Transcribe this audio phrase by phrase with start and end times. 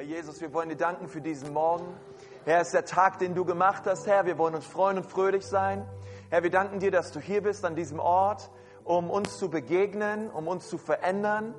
[0.00, 1.94] Herr Jesus, wir wollen dir danken für diesen Morgen.
[2.46, 4.24] Herr, es ist der Tag, den du gemacht hast, Herr.
[4.24, 5.86] Wir wollen uns freuen und fröhlich sein.
[6.30, 8.50] Herr, wir danken dir, dass du hier bist an diesem Ort,
[8.84, 11.54] um uns zu begegnen, um uns zu verändern.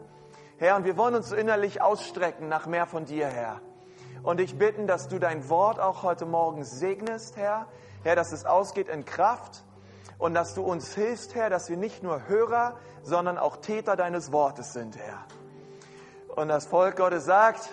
[0.57, 3.61] Herr, und wir wollen uns innerlich ausstrecken nach mehr von dir, Herr.
[4.23, 7.67] Und ich bitten, dass du dein Wort auch heute Morgen segnest, Herr.
[8.01, 9.63] Herr, dass es ausgeht in Kraft
[10.17, 14.31] und dass du uns hilfst, Herr, dass wir nicht nur Hörer, sondern auch Täter deines
[14.31, 15.27] Wortes sind, Herr.
[16.35, 17.69] Und das Volk Gottes sagt,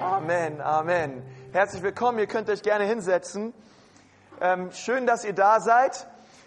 [0.00, 1.22] Amen, Amen.
[1.52, 3.54] Herzlich willkommen, ihr könnt euch gerne hinsetzen.
[4.42, 6.06] Ähm, schön, dass ihr da seid.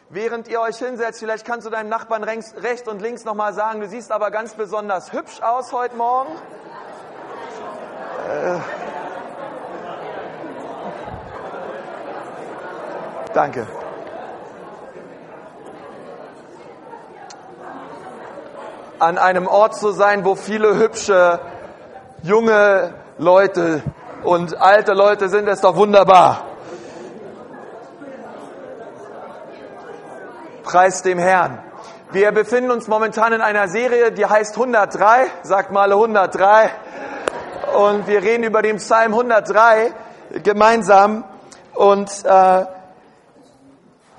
[0.09, 3.79] Während ihr euch hinsetzt, vielleicht kannst du deinem Nachbarn rechts, rechts und links nochmal sagen,
[3.79, 6.29] du siehst aber ganz besonders hübsch aus heute Morgen.
[8.27, 8.59] Äh,
[13.33, 13.67] danke.
[18.99, 21.39] An einem Ort zu sein, wo viele hübsche
[22.21, 23.83] junge Leute
[24.23, 26.45] und alte Leute sind, ist doch wunderbar.
[30.63, 31.61] Preis dem Herrn.
[32.11, 36.69] Wir befinden uns momentan in einer Serie, die heißt 103, sagt mal 103.
[37.77, 39.91] Und wir reden über den Psalm 103
[40.41, 41.25] gemeinsam.
[41.73, 42.65] Und äh,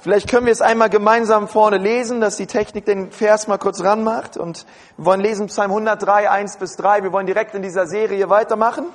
[0.01, 3.83] vielleicht können wir es einmal gemeinsam vorne lesen, dass die Technik den Vers mal kurz
[3.83, 4.37] ranmacht.
[4.37, 7.03] Und wir wollen lesen Psalm 103, 1 bis 3.
[7.03, 8.87] Wir wollen direkt in dieser Serie weitermachen.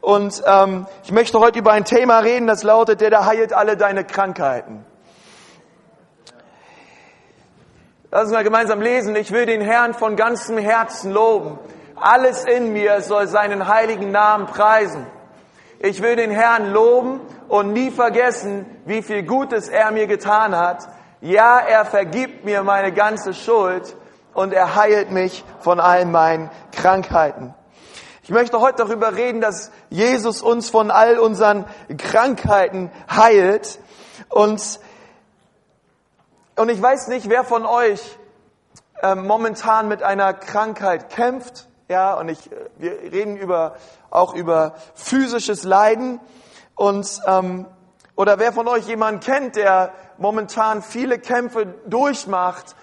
[0.00, 3.76] Und ähm, ich möchte heute über ein Thema reden, das lautet, der da heilt alle
[3.76, 4.84] deine Krankheiten.
[8.10, 9.14] Lass uns mal gemeinsam lesen.
[9.14, 11.58] Ich will den Herrn von ganzem Herzen loben.
[11.94, 15.06] Alles in mir soll seinen heiligen Namen preisen.
[15.78, 20.88] Ich will den Herrn loben und nie vergessen, wie viel Gutes er mir getan hat.
[21.20, 23.96] Ja, er vergibt mir meine ganze Schuld
[24.34, 27.52] und er heilt mich von all meinen Krankheiten.
[28.22, 31.64] Ich möchte heute darüber reden, dass Jesus uns von all unseren
[31.98, 33.80] Krankheiten heilt
[34.28, 34.78] und
[36.54, 38.00] und ich weiß nicht, wer von euch
[39.02, 41.66] äh, momentan mit einer Krankheit kämpft.
[41.88, 43.74] Ja, und ich, äh, wir reden über,
[44.10, 46.20] auch über physisches Leiden.
[46.80, 47.66] Und, ähm,
[48.16, 52.74] oder wer von euch jemanden kennt, der momentan viele Kämpfe durchmacht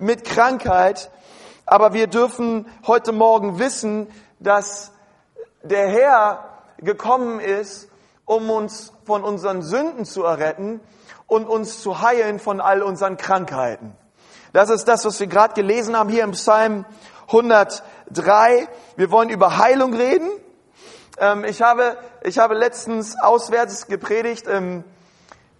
[0.00, 1.12] mit Krankheit.
[1.64, 4.08] Aber wir dürfen heute Morgen wissen,
[4.40, 4.90] dass
[5.62, 6.44] der Herr
[6.78, 7.88] gekommen ist,
[8.24, 10.80] um uns von unseren Sünden zu erretten
[11.28, 13.94] und uns zu heilen von all unseren Krankheiten.
[14.54, 16.84] Das ist das, was wir gerade gelesen haben hier im Psalm
[17.28, 18.66] 103.
[18.96, 20.32] Wir wollen über Heilung reden.
[21.18, 24.84] Ähm, ich habe, ich habe letztens auswärts gepredigt im,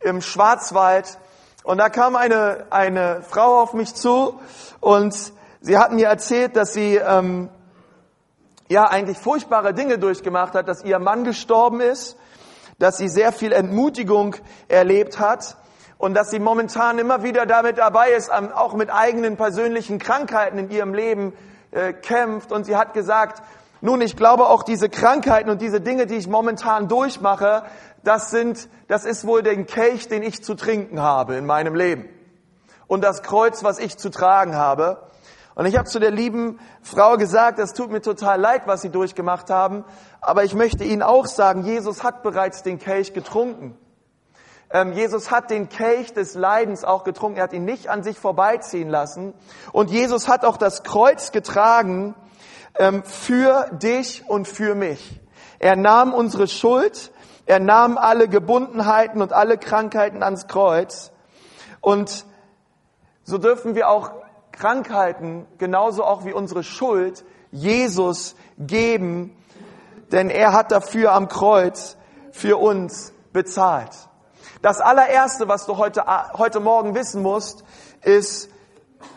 [0.01, 1.19] im Schwarzwald
[1.65, 4.39] und da kam eine, eine Frau auf mich zu
[4.81, 5.15] und
[5.61, 7.49] sie hat mir erzählt, dass sie ähm,
[8.69, 12.17] ja eigentlich furchtbare Dinge durchgemacht hat, dass ihr Mann gestorben ist
[12.79, 14.37] dass sie sehr viel Entmutigung
[14.69, 15.57] erlebt hat
[15.99, 20.71] und dass sie momentan immer wieder damit dabei ist, auch mit eigenen persönlichen Krankheiten in
[20.71, 21.33] ihrem Leben
[21.71, 22.53] äh, kämpft.
[22.53, 23.43] Und sie hat gesagt,
[23.81, 27.65] nun, ich glaube auch diese Krankheiten und diese Dinge, die ich momentan durchmache,
[28.05, 32.09] das sind, das ist wohl den Kelch, den ich zu trinken habe in meinem Leben.
[32.87, 35.03] Und das Kreuz, was ich zu tragen habe.
[35.55, 38.91] Und ich habe zu der lieben Frau gesagt, es tut mir total leid, was Sie
[38.91, 39.85] durchgemacht haben,
[40.21, 43.77] aber ich möchte Ihnen auch sagen, Jesus hat bereits den Kelch getrunken.
[44.71, 47.39] Ähm, Jesus hat den Kelch des Leidens auch getrunken.
[47.39, 49.33] Er hat ihn nicht an sich vorbeiziehen lassen.
[49.73, 52.15] Und Jesus hat auch das Kreuz getragen
[53.05, 55.21] für dich und für mich.
[55.59, 57.11] Er nahm unsere Schuld,
[57.47, 61.13] er nahm alle Gebundenheiten und alle Krankheiten ans Kreuz.
[61.81, 62.27] Und
[63.25, 64.11] so dürfen wir auch
[64.53, 69.37] Krankheiten, genauso auch wie unsere Schuld, Jesus geben,
[70.13, 71.97] denn er hat dafür am Kreuz
[72.33, 73.91] für uns bezahlt.
[74.63, 76.05] Das allererste, was du heute,
[76.35, 77.65] heute Morgen wissen musst,
[78.03, 78.51] ist,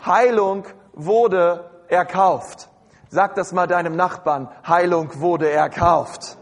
[0.04, 2.69] Heilung wurde erkauft.
[3.12, 6.38] Sag das mal deinem Nachbarn, Heilung wurde erkauft.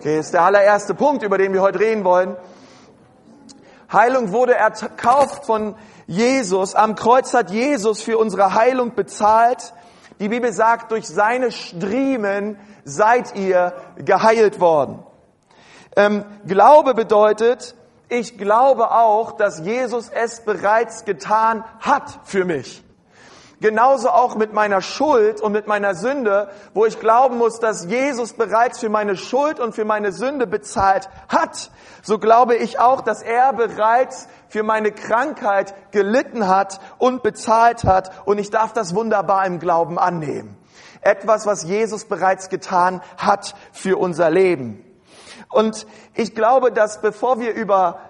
[0.00, 2.36] Okay, ist der allererste Punkt, über den wir heute reden wollen.
[3.92, 5.76] Heilung wurde erkauft von
[6.08, 6.74] Jesus.
[6.74, 9.74] Am Kreuz hat Jesus für unsere Heilung bezahlt.
[10.18, 15.04] Die Bibel sagt, durch seine Striemen seid ihr geheilt worden.
[15.94, 17.76] Ähm, Glaube bedeutet,
[18.08, 22.82] ich glaube auch, dass Jesus es bereits getan hat für mich.
[23.60, 28.34] Genauso auch mit meiner Schuld und mit meiner Sünde, wo ich glauben muss, dass Jesus
[28.34, 31.70] bereits für meine Schuld und für meine Sünde bezahlt hat.
[32.02, 38.10] So glaube ich auch, dass er bereits für meine Krankheit gelitten hat und bezahlt hat
[38.26, 40.58] und ich darf das wunderbar im Glauben annehmen.
[41.06, 44.84] etwas, was Jesus bereits getan hat für unser Leben.
[45.50, 48.00] Und ich glaube, dass bevor wir über,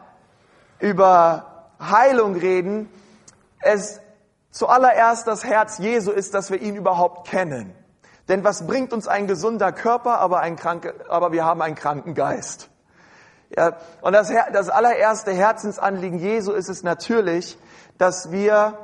[0.79, 2.89] über Heilung reden,
[3.61, 4.01] es
[4.57, 7.75] zuallererst das Herz Jesu ist, dass wir ihn überhaupt kennen.
[8.29, 12.15] Denn was bringt uns ein gesunder Körper, aber, ein kranke, aber wir haben einen kranken
[12.15, 12.71] Geist?
[13.55, 17.59] Ja, und das, das allererste Herzensanliegen Jesu ist es natürlich,
[17.99, 18.79] dass wir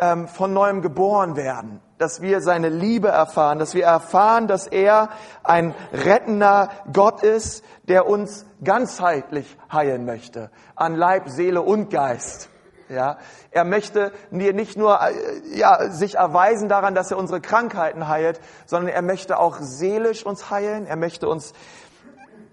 [0.00, 5.08] ähm, von neuem geboren werden, dass wir seine Liebe erfahren, dass wir erfahren, dass er
[5.42, 12.50] ein rettender Gott ist, der uns ganzheitlich heilen möchte, an Leib, Seele und Geist.
[12.88, 13.18] Ja,
[13.50, 15.12] er möchte nicht nur äh,
[15.56, 20.50] ja, sich erweisen daran, dass er unsere Krankheiten heilt, sondern er möchte auch seelisch uns
[20.50, 20.86] heilen.
[20.86, 21.52] Er möchte uns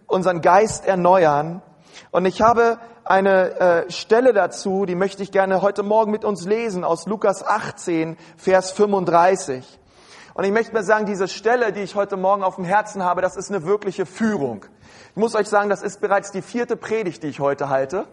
[0.08, 1.62] unseren Geist erneuern.
[2.10, 6.46] Und ich habe eine äh, Stelle dazu, die möchte ich gerne heute Morgen mit uns
[6.46, 9.80] lesen aus Lukas 18, Vers 35.
[10.34, 13.22] Und ich möchte mir sagen, diese Stelle, die ich heute Morgen auf dem Herzen habe,
[13.22, 14.66] das ist eine wirkliche Führung.
[15.12, 18.08] Ich muss euch sagen, das ist bereits die vierte Predigt, die ich heute halte.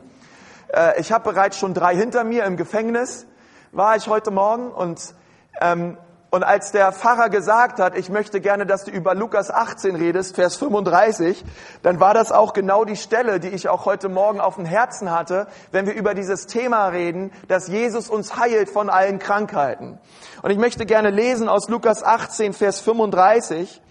[0.72, 3.26] Äh, ich habe bereits schon drei hinter mir im Gefängnis,
[3.72, 5.14] war ich heute Morgen und
[5.60, 5.96] ähm,
[6.32, 10.36] und als der Pfarrer gesagt hat, ich möchte gerne, dass du über Lukas 18 redest,
[10.36, 11.44] Vers 35,
[11.82, 15.10] dann war das auch genau die Stelle, die ich auch heute Morgen auf dem Herzen
[15.10, 19.98] hatte, wenn wir über dieses Thema reden, dass Jesus uns heilt von allen Krankheiten.
[20.42, 23.82] Und ich möchte gerne lesen aus Lukas 18, Vers 35.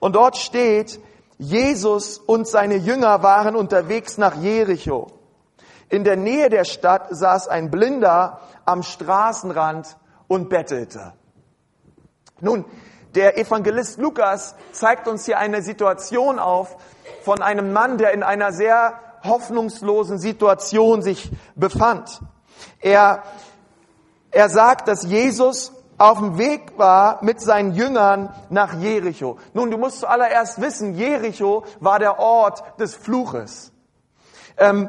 [0.00, 0.98] Und dort steht,
[1.36, 5.21] Jesus und seine Jünger waren unterwegs nach Jericho.
[5.92, 11.12] In der Nähe der Stadt saß ein Blinder am Straßenrand und bettelte.
[12.40, 12.64] Nun,
[13.14, 16.78] der Evangelist Lukas zeigt uns hier eine Situation auf
[17.24, 22.22] von einem Mann, der in einer sehr hoffnungslosen Situation sich befand.
[22.80, 23.22] Er,
[24.30, 29.36] er sagt, dass Jesus auf dem Weg war mit seinen Jüngern nach Jericho.
[29.52, 33.72] Nun, du musst zuallererst wissen, Jericho war der Ort des Fluches.
[34.56, 34.88] Ähm,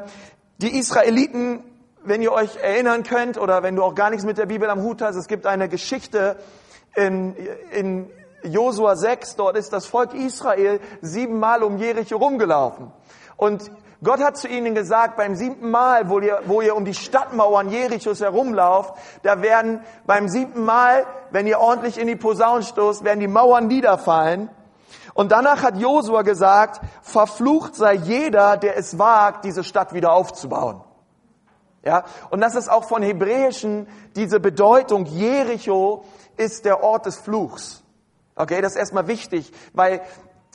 [0.64, 1.62] die Israeliten,
[2.04, 4.82] wenn ihr euch erinnern könnt oder wenn du auch gar nichts mit der Bibel am
[4.82, 6.36] Hut hast, es gibt eine Geschichte,
[6.96, 7.36] in,
[7.70, 8.10] in
[8.44, 12.92] Josua 6, dort ist das Volk Israel siebenmal um Jericho rumgelaufen.
[13.36, 13.70] Und
[14.02, 17.68] Gott hat zu ihnen gesagt, beim siebten Mal, wo ihr, wo ihr um die Stadtmauern
[17.68, 23.20] Jerichos herumlauft, da werden beim siebten Mal, wenn ihr ordentlich in die Posaun stoßt, werden
[23.20, 24.48] die Mauern niederfallen.
[25.14, 30.82] Und danach hat Josua gesagt, verflucht sei jeder, der es wagt, diese Stadt wieder aufzubauen.
[31.84, 35.04] Ja, und das ist auch von Hebräischen diese Bedeutung.
[35.06, 36.04] Jericho
[36.36, 37.82] ist der Ort des Fluchs.
[38.36, 40.00] Okay, das ist erstmal wichtig, weil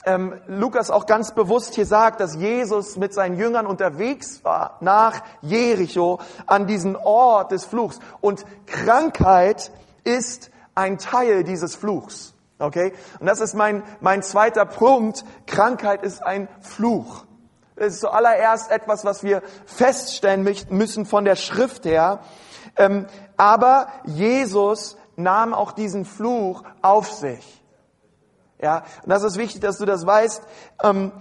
[0.04, 5.22] ähm, Lukas auch ganz bewusst hier sagt, dass Jesus mit seinen Jüngern unterwegs war nach
[5.40, 7.98] Jericho an diesen Ort des Fluchs.
[8.20, 9.70] Und Krankheit
[10.04, 12.34] ist ein Teil dieses Fluchs.
[12.60, 12.92] Okay?
[13.18, 15.24] Und das ist mein, mein zweiter Punkt.
[15.46, 17.24] Krankheit ist ein Fluch.
[17.76, 22.20] Es ist zuallererst etwas, was wir feststellen müssen von der Schrift her.
[22.76, 23.06] Ähm,
[23.38, 27.64] aber Jesus nahm auch diesen Fluch auf sich.
[28.60, 30.42] Ja, und das ist wichtig, dass du das weißt,
[30.82, 31.12] ähm,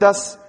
[0.00, 0.40] dass,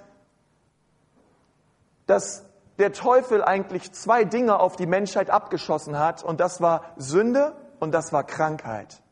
[2.08, 2.44] dass
[2.80, 7.92] der Teufel eigentlich zwei Dinge auf die Menschheit abgeschossen hat, und das war Sünde und
[7.92, 9.03] das war Krankheit.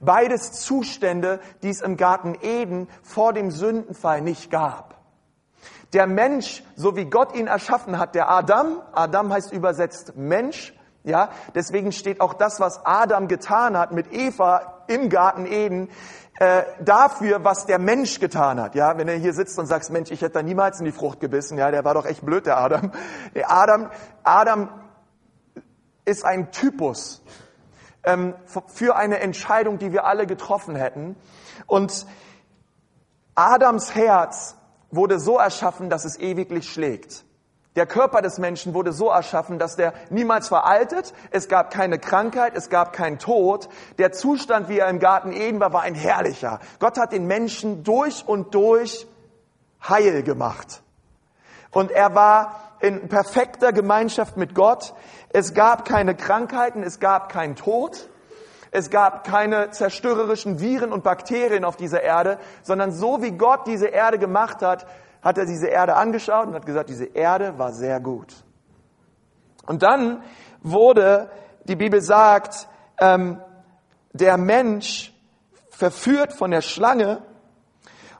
[0.00, 4.96] Beides Zustände, die es im Garten Eden vor dem Sündenfall nicht gab.
[5.92, 11.30] Der Mensch, so wie Gott ihn erschaffen hat, der Adam, Adam heißt übersetzt Mensch, ja,
[11.54, 15.88] deswegen steht auch das, was Adam getan hat mit Eva im Garten Eden,
[16.38, 18.74] äh, dafür, was der Mensch getan hat.
[18.74, 21.20] Ja, wenn er hier sitzt und sagt, Mensch, ich hätte da niemals in die Frucht
[21.20, 22.92] gebissen, ja, der war doch echt blöd, der Adam.
[23.34, 23.90] Der Adam,
[24.22, 24.68] Adam
[26.04, 27.22] ist ein Typus
[28.04, 28.34] ähm,
[28.66, 31.16] für eine Entscheidung, die wir alle getroffen hätten.
[31.66, 32.06] Und
[33.34, 34.56] Adams Herz
[34.90, 37.24] wurde so erschaffen, dass es ewiglich schlägt.
[37.76, 41.14] Der Körper des Menschen wurde so erschaffen, dass der niemals veraltet.
[41.30, 43.68] Es gab keine Krankheit, es gab keinen Tod.
[43.98, 46.58] Der Zustand, wie er im Garten Eden war, war ein herrlicher.
[46.80, 49.06] Gott hat den Menschen durch und durch
[49.88, 50.82] heil gemacht.
[51.70, 54.92] Und er war in perfekter Gemeinschaft mit Gott.
[55.32, 58.08] Es gab keine Krankheiten, es gab keinen Tod.
[58.72, 63.88] Es gab keine zerstörerischen Viren und Bakterien auf dieser Erde, sondern so wie Gott diese
[63.88, 64.86] Erde gemacht hat,
[65.22, 68.32] hat er diese Erde angeschaut und hat gesagt, diese Erde war sehr gut.
[69.66, 70.22] Und dann
[70.62, 71.30] wurde,
[71.64, 72.68] die Bibel sagt,
[72.98, 73.40] ähm,
[74.12, 75.12] der Mensch
[75.70, 77.22] verführt von der Schlange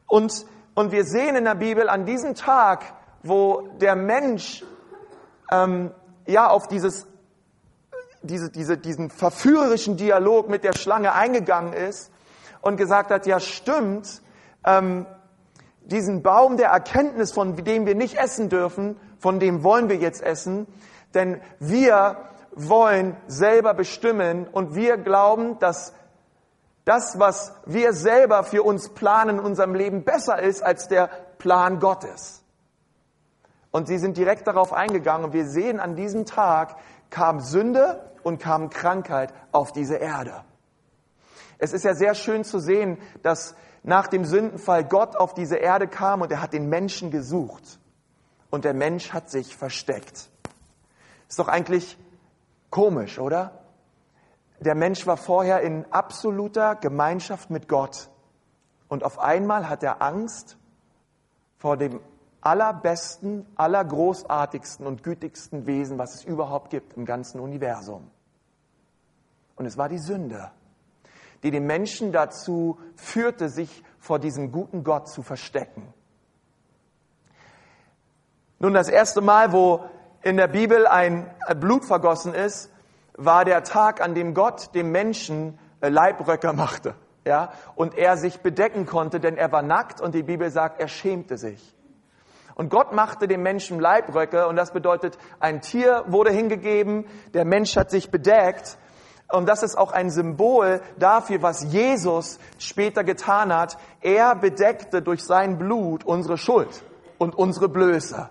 [0.07, 4.65] und, und wir sehen in der Bibel an diesem Tag, wo der Mensch
[5.51, 5.93] ähm,
[6.27, 7.07] ja auf dieses,
[8.23, 12.11] diese, diese, diesen verführerischen Dialog mit der Schlange eingegangen ist
[12.61, 14.23] und gesagt hat, ja stimmt,
[14.65, 15.07] ähm,
[15.83, 20.23] diesen Baum der Erkenntnis, von dem wir nicht essen dürfen, von dem wollen wir jetzt
[20.23, 20.67] essen,
[21.15, 22.17] denn wir
[22.53, 25.95] wollen selber bestimmen und wir glauben, dass
[26.85, 31.09] das, was wir selber für uns planen in unserem Leben, besser ist als der
[31.39, 32.40] Plan Gottes.
[33.71, 36.77] Und sie sind direkt darauf eingegangen und wir sehen an diesem Tag
[37.09, 40.45] kam Sünde und kam Krankheit auf diese Erde.
[41.59, 45.89] Es ist ja sehr schön zu sehen, dass nach dem Sündenfall Gott auf diese Erde
[45.89, 47.79] kam und er hat den Menschen gesucht.
[48.51, 50.31] Und der Mensch hat sich versteckt.
[51.29, 51.97] Ist doch eigentlich
[52.71, 53.61] komisch, oder?
[54.59, 58.11] Der Mensch war vorher in absoluter Gemeinschaft mit Gott.
[58.89, 60.59] Und auf einmal hat er Angst
[61.57, 62.01] vor dem
[62.41, 68.11] allerbesten, allergroßartigsten und gütigsten Wesen, was es überhaupt gibt im ganzen Universum.
[69.57, 70.51] Und es war die Sünde,
[71.43, 75.93] die den Menschen dazu führte, sich vor diesem guten Gott zu verstecken.
[78.59, 79.85] Nun, das erste Mal, wo
[80.23, 82.71] in der Bibel ein Blut vergossen ist,
[83.15, 86.95] war der Tag, an dem Gott dem Menschen äh, Leibröcker machte.
[87.27, 90.89] Ja, und er sich bedecken konnte, denn er war nackt und die Bibel sagt, er
[90.89, 91.77] schämte sich.
[92.55, 97.77] Und Gott machte dem Menschen Leibröcke und das bedeutet, ein Tier wurde hingegeben, der Mensch
[97.77, 98.79] hat sich bedeckt
[99.33, 103.79] und das ist auch ein Symbol dafür, was Jesus später getan hat.
[104.01, 106.83] Er bedeckte durch sein Blut unsere Schuld
[107.19, 108.29] und unsere Blöße.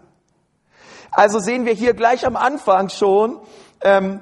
[1.11, 3.39] Also sehen wir hier gleich am Anfang schon,
[3.81, 4.21] ähm,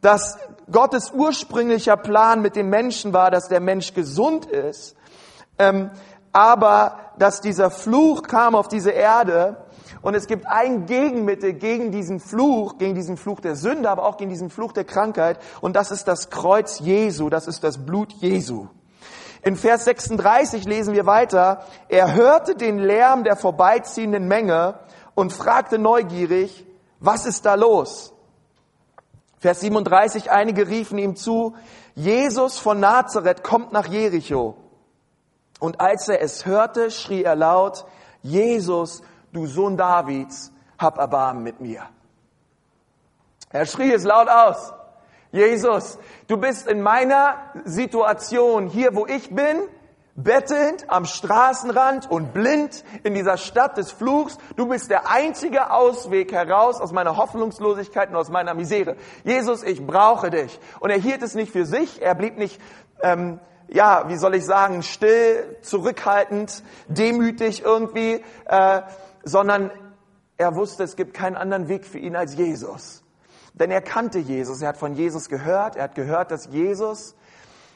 [0.00, 0.38] dass
[0.70, 4.96] Gottes ursprünglicher Plan mit dem Menschen war, dass der Mensch gesund ist,
[5.58, 5.90] ähm,
[6.34, 9.64] aber dass dieser Fluch kam auf diese Erde
[10.02, 14.16] und es gibt ein Gegenmittel gegen diesen Fluch, gegen diesen Fluch der Sünde, aber auch
[14.16, 18.12] gegen diesen Fluch der Krankheit und das ist das Kreuz Jesu, das ist das Blut
[18.14, 18.66] Jesu.
[19.42, 24.80] In Vers 36 lesen wir weiter, er hörte den Lärm der vorbeiziehenden Menge
[25.14, 26.66] und fragte neugierig,
[26.98, 28.12] was ist da los?
[29.38, 31.54] Vers 37, einige riefen ihm zu,
[31.94, 34.56] Jesus von Nazareth kommt nach Jericho.
[35.60, 37.84] Und als er es hörte, schrie er laut,
[38.22, 41.82] Jesus, du Sohn Davids, hab Erbarmen mit mir.
[43.50, 44.72] Er schrie es laut aus.
[45.30, 49.62] Jesus, du bist in meiner Situation hier, wo ich bin,
[50.16, 54.38] bettelnd am Straßenrand und blind in dieser Stadt des Fluchs.
[54.56, 58.96] Du bist der einzige Ausweg heraus aus meiner Hoffnungslosigkeit und aus meiner Misere.
[59.24, 60.58] Jesus, ich brauche dich.
[60.80, 62.60] Und er hielt es nicht für sich, er blieb nicht,
[63.02, 68.82] ähm, ja, wie soll ich sagen, still, zurückhaltend, demütig irgendwie, äh,
[69.24, 69.70] sondern
[70.36, 73.02] er wusste, es gibt keinen anderen Weg für ihn als Jesus.
[73.54, 77.14] Denn er kannte Jesus, er hat von Jesus gehört, er hat gehört, dass Jesus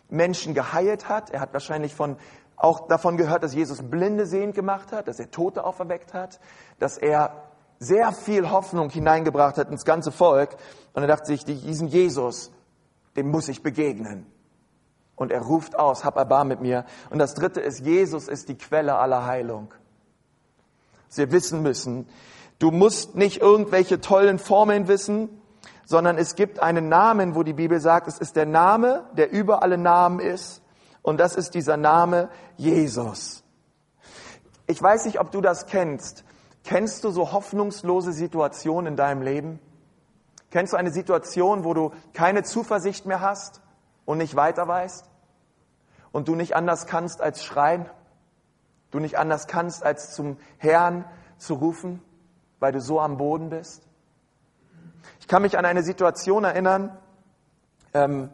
[0.09, 1.30] Menschen geheilt hat.
[1.30, 2.16] Er hat wahrscheinlich von,
[2.57, 6.40] auch davon gehört, dass Jesus Blinde sehend gemacht hat, dass er Tote auferweckt hat,
[6.78, 7.45] dass er
[7.78, 10.57] sehr viel Hoffnung hineingebracht hat ins ganze Volk.
[10.95, 12.50] Und er dachte sich, diesem Jesus,
[13.16, 14.26] dem muss ich begegnen.
[15.19, 16.85] Und er ruft aus, hab Erbarm mit mir.
[17.11, 19.75] Und das dritte ist, Jesus ist die Quelle aller Heilung.
[21.09, 22.09] Sie wissen müssen,
[22.61, 25.29] du musst nicht irgendwelche tollen Formeln wissen,
[25.85, 29.63] sondern es gibt einen Namen, wo die Bibel sagt, es ist der Name, der über
[29.63, 30.63] alle Namen ist.
[31.03, 33.43] Und das ist dieser Name Jesus.
[34.69, 36.23] Ich weiß nicht, ob du das kennst.
[36.63, 39.59] Kennst du so hoffnungslose Situationen in deinem Leben?
[40.51, 43.63] Kennst du eine Situation, wo du keine Zuversicht mehr hast
[44.09, 45.05] und nicht weiter weißt?
[46.12, 47.85] Und du nicht anders kannst als schreien?
[48.91, 51.05] Du nicht anders kannst als zum Herrn
[51.37, 52.03] zu rufen,
[52.59, 53.87] weil du so am Boden bist?
[55.21, 56.97] Ich kann mich an eine Situation erinnern,
[57.93, 58.31] ähm,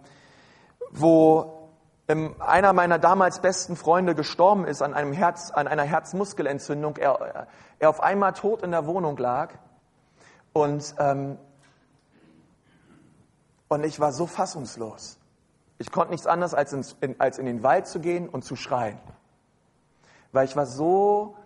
[0.92, 1.72] wo
[2.06, 6.98] ähm, einer meiner damals besten Freunde gestorben ist an, einem Herz, an einer Herzmuskelentzündung.
[6.98, 7.48] Er,
[7.80, 9.52] er auf einmal tot in der Wohnung lag.
[10.52, 11.36] Und, ähm,
[13.66, 15.18] und ich war so fassungslos.
[15.78, 18.56] Ich konnte nichts anderes als, ins, in, als in den Wald zu gehen und zu
[18.56, 18.98] schreien.
[20.32, 21.36] Weil ich war so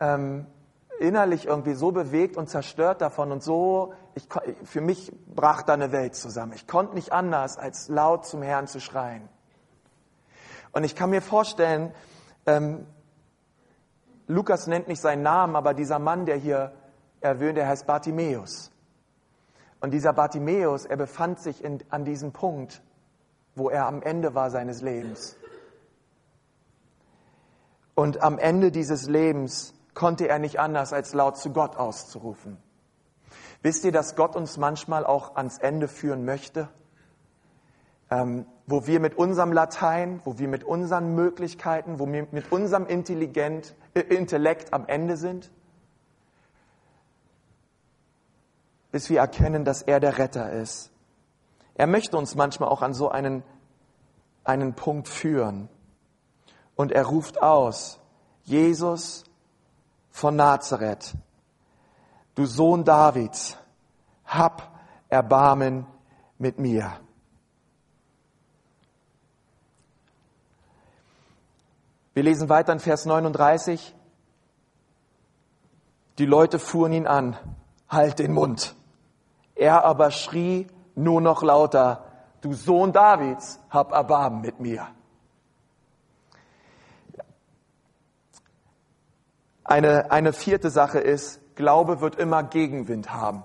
[0.00, 0.46] ähm,
[0.98, 4.26] innerlich irgendwie so bewegt und zerstört davon und so, ich,
[4.64, 6.52] für mich brach da eine Welt zusammen.
[6.54, 9.28] Ich konnte nicht anders, als laut zum Herrn zu schreien.
[10.72, 11.94] Und ich kann mir vorstellen,
[12.46, 12.86] ähm,
[14.26, 16.72] Lukas nennt nicht seinen Namen, aber dieser Mann, der hier
[17.20, 18.72] erwähnt, der heißt Bartimäus.
[19.80, 22.82] Und dieser Bartimäus, er befand sich in, an diesem Punkt,
[23.56, 25.36] wo er am Ende war seines Lebens.
[27.96, 32.58] Und am Ende dieses Lebens konnte er nicht anders, als laut zu Gott auszurufen.
[33.62, 36.68] Wisst ihr, dass Gott uns manchmal auch ans Ende führen möchte?
[38.10, 42.86] ähm, wo wir mit unserem Latein, wo wir mit unseren Möglichkeiten, wo wir mit unserem
[42.86, 45.50] Intelligent, äh, Intellekt am Ende sind,
[48.92, 50.90] bis wir erkennen, dass er der Retter ist.
[51.76, 53.42] Er möchte uns manchmal auch an so einen,
[54.44, 55.68] einen Punkt führen.
[56.74, 57.98] Und er ruft aus,
[58.44, 59.24] Jesus
[60.10, 61.14] von Nazareth,
[62.34, 63.58] du Sohn Davids,
[64.24, 64.74] hab
[65.08, 65.86] Erbarmen
[66.38, 66.92] mit mir.
[72.14, 73.94] Wir lesen weiter in Vers 39.
[76.16, 77.36] Die Leute fuhren ihn an,
[77.90, 78.74] halt den Mund.
[79.54, 80.66] Er aber schrie
[80.96, 82.04] nur noch lauter,
[82.40, 84.88] du Sohn Davids, hab Erbarmen mit mir.
[89.62, 93.42] Eine, eine vierte Sache ist, Glaube wird immer Gegenwind haben.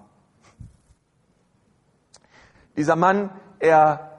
[2.75, 3.29] Dieser Mann,
[3.59, 4.11] er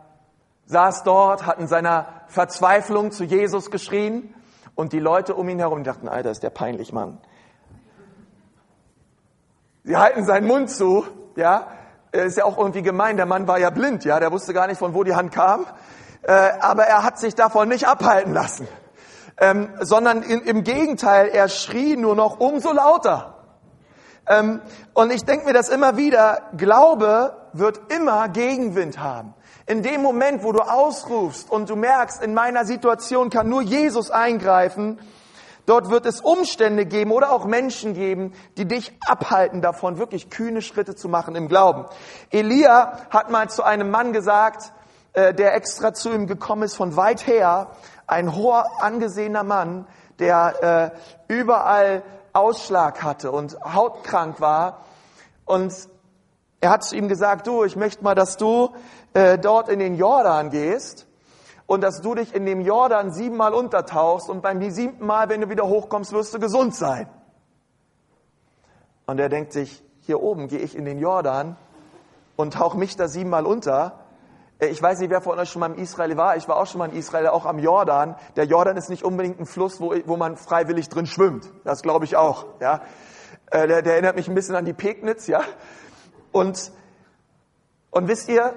[0.66, 4.34] saß dort, hat in seiner Verzweiflung zu Jesus geschrien
[4.74, 7.18] und die Leute um ihn herum dachten, Alter, ist der peinlich Mann.
[9.84, 11.04] Sie halten seinen Mund zu,
[11.36, 11.68] ja.
[12.12, 14.20] Ist ja auch irgendwie gemein, der Mann war ja blind, ja.
[14.20, 15.66] Der wusste gar nicht, von wo die Hand kam.
[16.22, 18.68] Äh, aber er hat sich davon nicht abhalten lassen.
[19.38, 23.38] Ähm, sondern in, im Gegenteil, er schrie nur noch umso lauter.
[24.28, 24.60] Ähm,
[24.94, 29.34] und ich denke mir das immer wieder, Glaube wird immer Gegenwind haben.
[29.66, 34.10] In dem Moment, wo du ausrufst und du merkst, in meiner Situation kann nur Jesus
[34.10, 34.98] eingreifen,
[35.66, 40.62] dort wird es Umstände geben oder auch Menschen geben, die dich abhalten davon, wirklich kühne
[40.62, 41.86] Schritte zu machen im Glauben.
[42.30, 44.72] Elia hat mal zu einem Mann gesagt,
[45.12, 47.70] äh, der extra zu ihm gekommen ist von weit her,
[48.06, 49.86] ein hoher angesehener Mann,
[50.18, 50.92] der
[51.28, 52.02] äh, überall
[52.32, 54.84] Ausschlag hatte und hautkrank war.
[55.44, 55.72] Und
[56.60, 58.70] er hat zu ihm gesagt, du, ich möchte mal, dass du
[59.14, 61.06] äh, dort in den Jordan gehst
[61.72, 65.48] und dass du dich in dem Jordan siebenmal untertauchst und beim siebten Mal, wenn du
[65.48, 67.08] wieder hochkommst, wirst du gesund sein.
[69.06, 71.56] Und er denkt sich, hier oben gehe ich in den Jordan
[72.36, 74.00] und tauche mich da siebenmal unter.
[74.58, 76.36] Äh, ich weiß nicht, wer von euch schon mal in Israel war.
[76.36, 78.16] Ich war auch schon mal in Israel, auch am Jordan.
[78.36, 81.50] Der Jordan ist nicht unbedingt ein Fluss, wo, wo man freiwillig drin schwimmt.
[81.64, 82.44] Das glaube ich auch.
[82.60, 82.82] Ja.
[83.50, 85.26] Äh, der, der erinnert mich ein bisschen an die Pegnitz.
[85.26, 85.40] Ja.
[86.32, 86.70] Und,
[87.90, 88.52] und wisst ihr,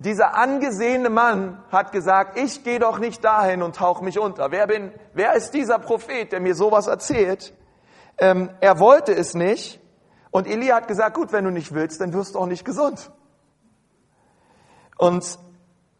[0.00, 4.50] dieser angesehene Mann hat gesagt, ich gehe doch nicht dahin und tauche mich unter.
[4.50, 7.52] Wer bin, wer ist dieser Prophet, der mir sowas erzählt?
[8.16, 9.78] Ähm, er wollte es nicht.
[10.30, 13.10] Und Elia hat gesagt, gut, wenn du nicht willst, dann wirst du auch nicht gesund.
[14.96, 15.38] Und,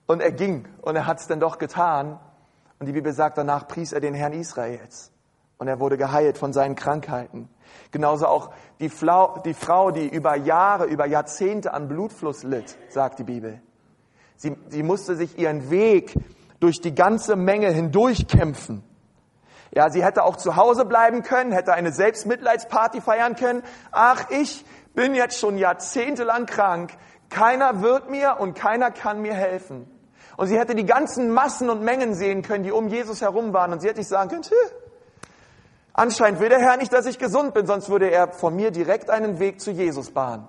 [0.06, 2.18] und er ging und er hat es dann doch getan.
[2.78, 5.12] Und die Bibel sagt, danach pries er den Herrn Israels.
[5.58, 7.50] Und er wurde geheilt von seinen Krankheiten.
[7.90, 13.18] Genauso auch die, Flau, die Frau, die über Jahre, über Jahrzehnte an Blutfluss litt, sagt
[13.18, 13.60] die Bibel.
[14.40, 16.14] Sie, sie musste sich ihren Weg
[16.60, 18.82] durch die ganze Menge hindurchkämpfen.
[19.70, 23.62] Ja, sie hätte auch zu Hause bleiben können, hätte eine Selbstmitleidsparty feiern können.
[23.92, 26.92] Ach, ich bin jetzt schon jahrzehntelang krank.
[27.28, 29.86] Keiner wird mir und keiner kann mir helfen.
[30.38, 33.74] Und sie hätte die ganzen Massen und Mengen sehen können, die um Jesus herum waren.
[33.74, 34.42] Und sie hätte sich sagen können,
[35.92, 39.10] anscheinend will der Herr nicht, dass ich gesund bin, sonst würde er von mir direkt
[39.10, 40.48] einen Weg zu Jesus bahnen.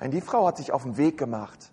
[0.00, 1.70] Nein, die Frau hat sich auf den Weg gemacht.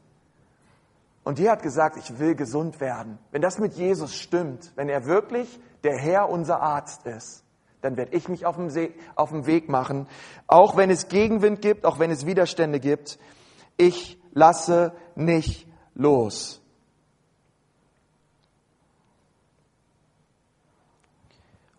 [1.23, 3.17] Und die hat gesagt, ich will gesund werden.
[3.31, 7.43] Wenn das mit Jesus stimmt, wenn er wirklich der Herr unser Arzt ist,
[7.81, 10.07] dann werde ich mich auf den, See, auf den Weg machen,
[10.45, 13.17] auch wenn es Gegenwind gibt, auch wenn es Widerstände gibt.
[13.77, 16.61] Ich lasse nicht los.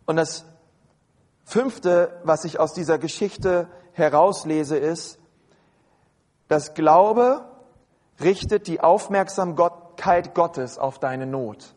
[0.06, 0.46] Und das
[1.44, 5.18] fünfte, was ich aus dieser Geschichte herauslese, ist,
[6.48, 7.44] das Glaube
[8.20, 11.74] richtet die Aufmerksamkeit Gottes auf deine Not.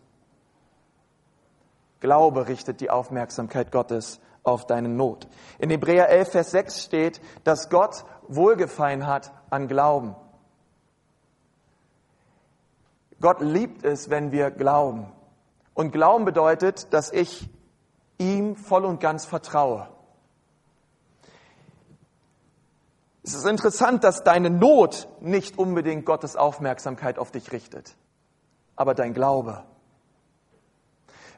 [1.99, 5.27] Glaube richtet die Aufmerksamkeit Gottes auf deine Not.
[5.59, 10.15] In Hebräer 11, Vers 6 steht, dass Gott Wohlgefallen hat an Glauben.
[13.19, 15.11] Gott liebt es, wenn wir glauben.
[15.75, 17.49] Und Glauben bedeutet, dass ich
[18.17, 19.87] ihm voll und ganz vertraue.
[23.23, 27.95] Es ist interessant, dass deine Not nicht unbedingt Gottes Aufmerksamkeit auf dich richtet,
[28.75, 29.63] aber dein Glaube.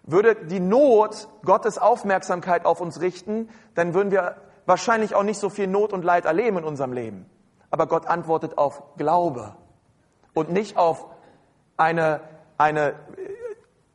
[0.04, 5.50] Würde die Not Gottes Aufmerksamkeit auf uns richten, dann würden wir wahrscheinlich auch nicht so
[5.50, 7.26] viel Not und Leid erleben in unserem Leben.
[7.70, 9.56] Aber Gott antwortet auf Glaube
[10.34, 11.08] und nicht auf
[11.76, 12.22] eine,
[12.58, 12.96] eine,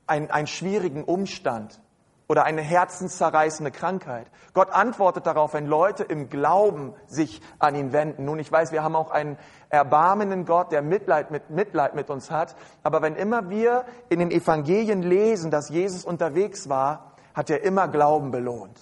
[0.07, 1.81] ein, einen schwierigen Umstand.
[2.29, 4.27] Oder eine herzenszerreißende Krankheit.
[4.53, 8.27] Gott antwortet darauf, wenn Leute im Glauben sich an ihn wenden.
[8.27, 9.39] Nun, ich weiß, wir haben auch einen
[9.71, 12.55] erbarmenden Gott, der Mitleid mit, Mitleid mit uns hat.
[12.83, 17.89] Aber wenn immer wir in den Evangelien lesen, dass Jesus unterwegs war, hat er immer
[17.89, 18.79] Glauben belohnt.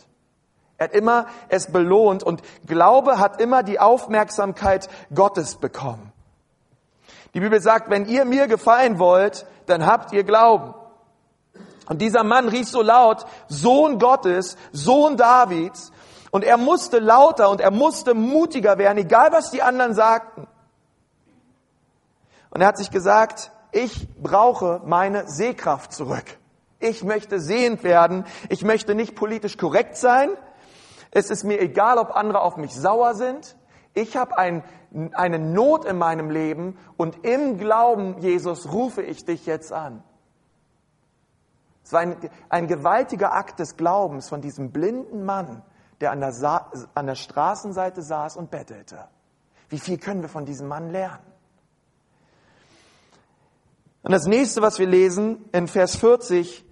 [0.77, 6.13] Er hat immer es belohnt und Glaube hat immer die Aufmerksamkeit Gottes bekommen.
[7.33, 10.75] Die Bibel sagt, wenn ihr mir gefallen wollt, dann habt ihr Glauben.
[11.89, 15.93] Und dieser Mann rief so laut, Sohn Gottes, Sohn Davids.
[16.31, 20.47] Und er musste lauter und er musste mutiger werden, egal was die anderen sagten.
[22.51, 26.25] Und er hat sich gesagt, ich brauche meine Sehkraft zurück.
[26.79, 28.25] Ich möchte sehend werden.
[28.49, 30.31] Ich möchte nicht politisch korrekt sein.
[31.11, 33.57] Es ist mir egal, ob andere auf mich sauer sind.
[33.95, 34.63] Ich habe ein,
[35.13, 40.03] eine Not in meinem Leben und im Glauben, Jesus, rufe ich dich jetzt an.
[41.87, 42.17] Es war ein,
[42.49, 45.63] ein gewaltiger Akt des Glaubens von diesem blinden Mann,
[46.01, 49.07] der an der, an der Straßenseite saß und bettelte.
[49.69, 51.23] Wie viel können wir von diesem Mann lernen?
[54.03, 56.65] Und das nächste, was wir lesen in Vers 40,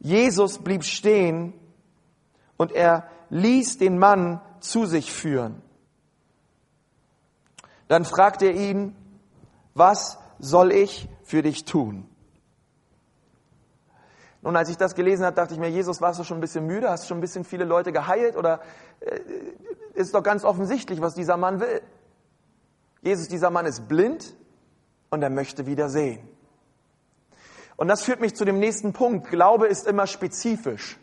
[0.00, 1.54] Jesus blieb stehen
[2.58, 5.62] und er ließ den Mann zu sich führen.
[7.88, 8.94] Dann fragt er ihn,
[9.72, 12.06] was soll ich für dich tun?
[14.42, 16.66] Nun, als ich das gelesen habe, dachte ich mir, Jesus, warst du schon ein bisschen
[16.66, 16.88] müde?
[16.88, 18.36] Hast du schon ein bisschen viele Leute geheilt?
[18.36, 18.60] Oder
[19.00, 19.20] äh,
[19.94, 21.82] ist doch ganz offensichtlich, was dieser Mann will?
[23.02, 24.34] Jesus, dieser Mann ist blind
[25.10, 26.20] und er möchte wieder sehen.
[27.76, 29.30] Und das führt mich zu dem nächsten Punkt.
[29.30, 30.98] Glaube ist immer spezifisch.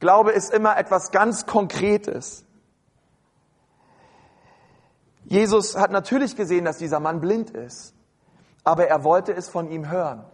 [0.00, 2.44] Glaube ist immer etwas ganz Konkretes.
[5.24, 7.94] Jesus hat natürlich gesehen, dass dieser Mann blind ist,
[8.62, 10.24] aber er wollte es von ihm hören.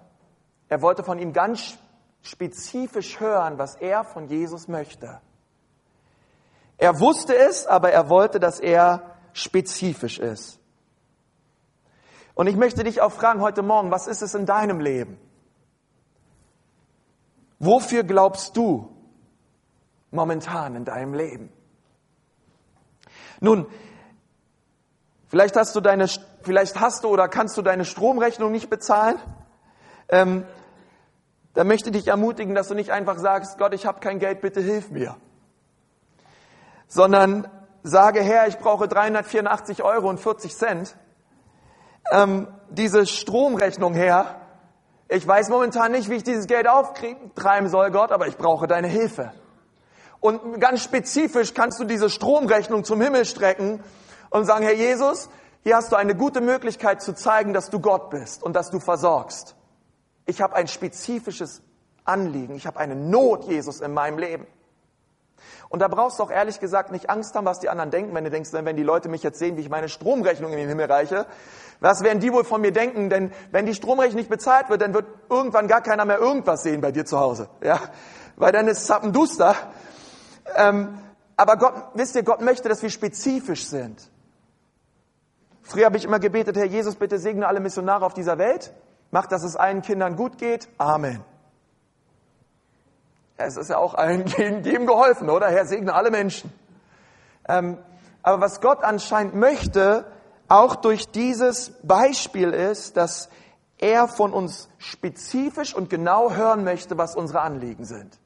[0.71, 1.77] Er wollte von ihm ganz
[2.23, 5.21] spezifisch hören, was er von Jesus möchte.
[6.79, 10.61] Er wusste es, aber er wollte, dass er spezifisch ist.
[12.35, 15.19] Und ich möchte dich auch fragen heute Morgen, was ist es in deinem Leben?
[17.59, 18.97] Wofür glaubst du
[20.13, 21.53] momentan in deinem Leben?
[23.41, 23.67] Nun,
[25.27, 26.07] vielleicht hast du deine,
[26.43, 29.19] vielleicht hast du oder kannst du deine Stromrechnung nicht bezahlen.
[30.09, 30.47] Ähm,
[31.55, 34.41] dann möchte ich dich ermutigen, dass du nicht einfach sagst, Gott, ich habe kein Geld,
[34.41, 35.17] bitte hilf mir.
[36.87, 37.49] Sondern
[37.83, 40.97] sage, Herr, ich brauche 384 Euro und 40 Cent.
[42.13, 44.37] Ähm, diese Stromrechnung her.
[45.09, 48.87] Ich weiß momentan nicht, wie ich dieses Geld auftreiben soll, Gott, aber ich brauche deine
[48.87, 49.33] Hilfe.
[50.21, 53.83] Und ganz spezifisch kannst du diese Stromrechnung zum Himmel strecken
[54.29, 55.31] und sagen, Herr Jesus,
[55.63, 58.79] hier hast du eine gute Möglichkeit zu zeigen, dass du Gott bist und dass du
[58.79, 59.57] versorgst.
[60.31, 61.61] Ich habe ein spezifisches
[62.05, 62.55] Anliegen.
[62.55, 64.47] Ich habe eine Not, Jesus, in meinem Leben.
[65.69, 68.23] Und da brauchst du auch ehrlich gesagt nicht Angst haben, was die anderen denken, wenn
[68.23, 70.87] du denkst, wenn die Leute mich jetzt sehen, wie ich meine Stromrechnung in den Himmel
[70.87, 71.27] reiche.
[71.81, 73.11] Was werden die wohl von mir denken?
[73.11, 76.81] Denn wenn die Stromrechnung nicht bezahlt wird, dann wird irgendwann gar keiner mehr irgendwas sehen
[76.81, 77.49] bei dir zu Hause.
[77.63, 77.81] Ja?
[78.37, 79.57] Weil dann ist zappenduster.
[80.55, 80.97] Ähm,
[81.37, 84.11] aber Gott, wisst ihr, Gott möchte, dass wir spezifisch sind.
[85.63, 88.73] Früher habe ich immer gebetet, Herr Jesus, bitte segne alle Missionare auf dieser Welt.
[89.11, 90.69] Mach, dass es allen Kindern gut geht.
[90.79, 91.25] Amen.
[93.37, 95.49] Es ist ja auch allen jedem geholfen, oder?
[95.49, 96.53] Herr, segne alle Menschen.
[97.49, 97.79] Ähm,
[98.23, 100.05] aber was Gott anscheinend möchte,
[100.49, 103.31] auch durch dieses Beispiel ist, dass
[103.79, 108.19] er von uns spezifisch und genau hören möchte, was unsere Anliegen sind.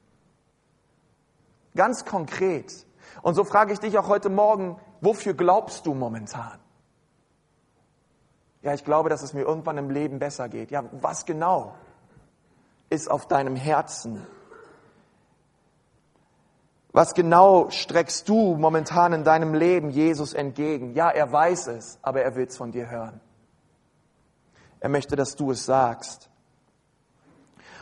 [1.75, 2.85] Ganz konkret.
[3.21, 6.59] Und so frage ich dich auch heute Morgen, wofür glaubst du momentan?
[8.65, 10.71] Ja, ich glaube, dass es mir irgendwann im Leben besser geht.
[10.71, 11.75] Ja, was genau
[12.89, 14.25] ist auf deinem Herzen?
[16.91, 20.95] Was genau streckst du momentan in deinem Leben Jesus entgegen?
[20.95, 23.21] Ja, er weiß es, aber er will es von dir hören.
[24.79, 26.31] Er möchte, dass du es sagst.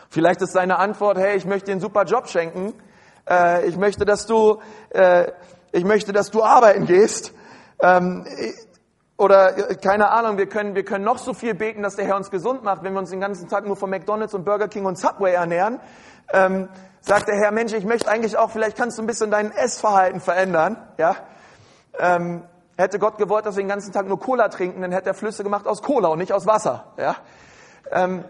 [0.09, 2.73] Vielleicht ist seine Antwort, hey, ich möchte dir einen super Job schenken.
[3.25, 5.31] Äh, ich möchte, dass du, äh,
[5.71, 7.33] ich möchte, dass du arbeiten gehst.
[9.23, 12.17] Oder äh, keine Ahnung, wir können, wir können noch so viel beten, dass der Herr
[12.17, 14.85] uns gesund macht, wenn wir uns den ganzen Tag nur von McDonalds und Burger King
[14.85, 15.79] und Subway ernähren.
[16.33, 16.67] Ähm,
[16.99, 20.19] sagt der Herr, Mensch, ich möchte eigentlich auch, vielleicht kannst du ein bisschen dein Essverhalten
[20.19, 20.75] verändern.
[20.97, 21.15] Ja?
[21.97, 22.43] Ähm,
[22.75, 25.43] hätte Gott gewollt, dass wir den ganzen Tag nur Cola trinken, dann hätte er Flüsse
[25.43, 26.91] gemacht aus Cola und nicht aus Wasser.
[26.97, 27.15] Ja?
[27.91, 28.25] Ähm,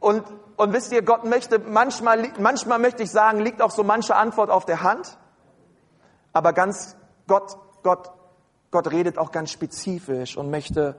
[0.00, 0.24] und,
[0.56, 4.48] und wisst ihr, Gott möchte, manchmal, manchmal möchte ich sagen, liegt auch so manche Antwort
[4.48, 5.18] auf der Hand.
[6.32, 8.12] Aber ganz, Gott, Gott
[8.70, 10.98] Gott redet auch ganz spezifisch und möchte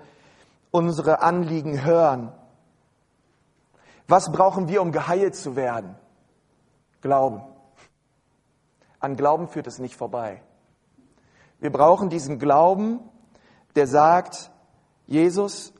[0.71, 2.31] unsere Anliegen hören.
[4.07, 5.95] Was brauchen wir, um geheilt zu werden?
[7.01, 7.41] Glauben.
[8.99, 10.41] An Glauben führt es nicht vorbei.
[11.59, 12.99] Wir brauchen diesen Glauben,
[13.75, 14.51] der sagt,
[15.05, 15.73] Jesus,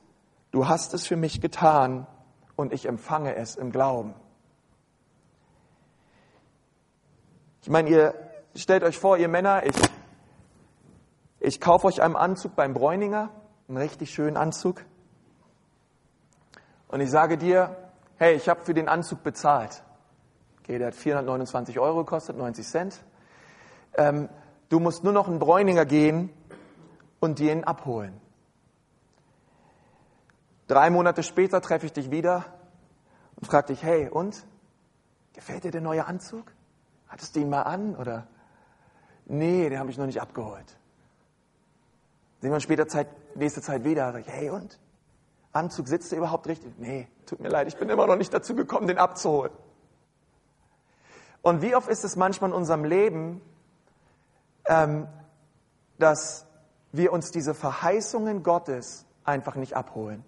[0.52, 2.08] du hast es für mich getan
[2.56, 4.13] und ich empfange es im Glauben.
[7.62, 8.13] Ich meine, ihr
[8.56, 9.75] stellt euch vor, ihr Männer, ich,
[11.39, 13.30] ich kaufe euch einen Anzug beim Bräuninger,
[13.67, 14.84] einen richtig schönen Anzug.
[16.88, 17.75] Und ich sage dir,
[18.17, 19.84] hey, ich habe für den Anzug bezahlt.
[20.60, 23.04] Okay, der hat 429 Euro gekostet, 90 Cent.
[23.95, 24.30] Ähm,
[24.69, 26.30] du musst nur noch einen Bräuninger gehen
[27.19, 28.19] und dir ihn abholen.
[30.67, 32.45] Drei Monate später treffe ich dich wieder
[33.36, 34.45] und frage dich, hey, und?
[35.34, 36.52] Gefällt dir der neue Anzug?
[37.08, 38.28] Hattest du ihn mal an oder?
[39.25, 40.78] Nee, den habe ich noch nicht abgeholt.
[42.41, 44.12] Sehen wir uns später Zeit, nächste Zeit wieder.
[44.12, 44.80] Sag ich, hey, und?
[45.52, 46.73] Anzug sitzt der überhaupt richtig?
[46.78, 49.52] Nee, tut mir leid, ich bin immer noch nicht dazu gekommen, den abzuholen.
[51.41, 53.41] Und wie oft ist es manchmal in unserem Leben,
[54.65, 55.08] ähm,
[55.97, 56.45] dass
[56.91, 60.23] wir uns diese Verheißungen Gottes einfach nicht abholen.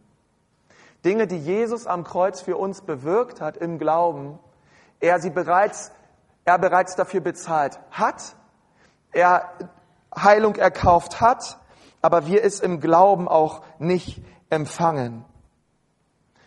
[1.06, 4.38] Dinge, die Jesus am Kreuz für uns bewirkt hat im Glauben,
[5.00, 5.92] er sie bereits,
[6.46, 8.36] er bereits dafür bezahlt hat,
[9.12, 9.52] er
[10.16, 11.60] Heilung erkauft hat,
[12.02, 15.26] aber wir es im Glauben auch nicht empfangen.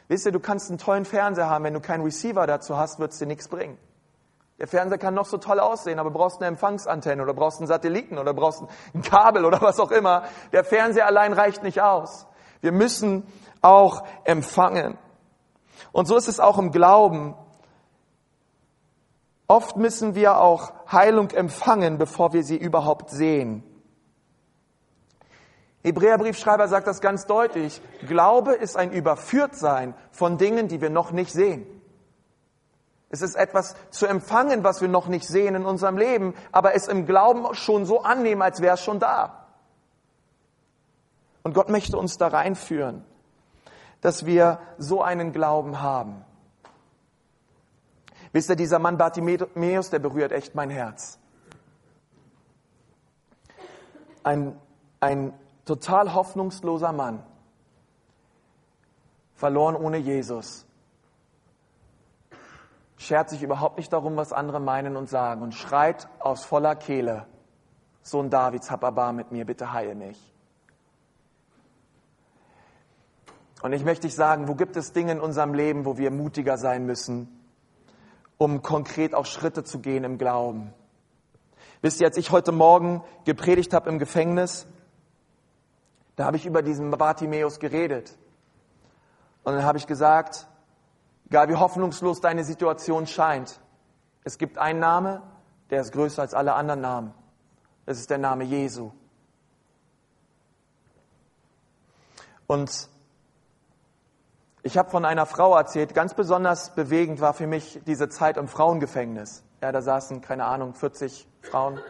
[0.09, 3.13] Wisst ihr, du kannst einen tollen Fernseher haben, wenn du keinen Receiver dazu hast, wird
[3.13, 3.79] es dir nichts bringen.
[4.59, 8.19] Der Fernseher kann noch so toll aussehen, aber brauchst eine Empfangsantenne oder brauchst einen Satelliten
[8.19, 8.63] oder brauchst
[8.95, 10.25] ein Kabel oder was auch immer.
[10.53, 12.27] Der Fernseher allein reicht nicht aus.
[12.61, 13.27] Wir müssen
[13.63, 14.97] auch empfangen.
[15.93, 17.35] Und so ist es auch im Glauben.
[19.49, 23.65] Oft müssen wir auch Heilung empfangen, bevor wir sie überhaupt sehen.
[25.85, 27.81] Hebräerbriefschreiber sagt das ganz deutlich.
[28.09, 31.67] Glaube ist ein Überführtsein von Dingen, die wir noch nicht sehen.
[33.11, 36.89] Es ist etwas zu empfangen, was wir noch nicht sehen in unserem Leben, aber es
[36.89, 39.47] im Glauben schon so annehmen, als wäre es schon da.
[41.43, 43.05] Und Gott möchte uns da reinführen,
[44.01, 46.25] dass wir so einen Glauben haben.
[48.33, 51.19] Wisst ihr, dieser Mann Bartimäus, der berührt echt mein Herz.
[54.25, 54.59] Ein,
[54.99, 57.23] ein total hoffnungsloser Mann,
[59.35, 60.67] verloren ohne Jesus
[63.05, 67.27] schert sich überhaupt nicht darum, was andere meinen und sagen und schreit aus voller Kehle,
[68.03, 70.19] Sohn Davids, hab Erbar mit mir, bitte heile mich.
[73.63, 76.59] Und ich möchte dich sagen, wo gibt es Dinge in unserem Leben, wo wir mutiger
[76.59, 77.29] sein müssen,
[78.37, 80.73] um konkret auch Schritte zu gehen im Glauben?
[81.81, 84.67] Wisst ihr, als ich heute Morgen gepredigt habe im Gefängnis,
[86.17, 88.17] da habe ich über diesen Bartimäus geredet.
[89.43, 90.49] Und dann habe ich gesagt,
[91.27, 93.61] Egal wie hoffnungslos deine Situation scheint,
[94.25, 95.23] es gibt einen Name,
[95.71, 97.15] der ist größer als alle anderen Namen.
[97.87, 98.93] Das ist der Name Jesu.
[102.47, 102.89] Und
[104.63, 108.49] ich habe von einer Frau erzählt, ganz besonders bewegend war für mich diese Zeit im
[108.49, 109.43] Frauengefängnis.
[109.63, 111.81] Ja, da saßen, keine Ahnung, 40 Frauen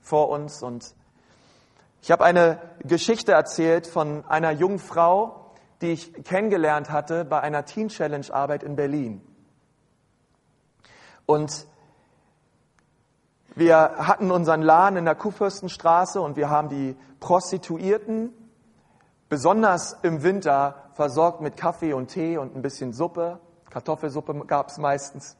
[0.00, 0.94] vor uns und
[2.04, 7.64] ich habe eine Geschichte erzählt von einer jungen Frau, die ich kennengelernt hatte bei einer
[7.64, 9.22] Teen Challenge Arbeit in Berlin.
[11.24, 11.66] Und
[13.54, 18.34] wir hatten unseren Laden in der Kuhfürstenstraße und wir haben die Prostituierten,
[19.30, 23.40] besonders im Winter, versorgt mit Kaffee und Tee und ein bisschen Suppe.
[23.70, 25.38] Kartoffelsuppe gab es meistens.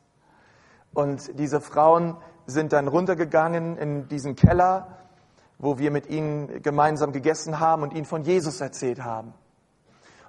[0.94, 5.03] Und diese Frauen sind dann runtergegangen in diesen Keller,
[5.58, 9.34] wo wir mit ihnen gemeinsam gegessen haben und ihnen von Jesus erzählt haben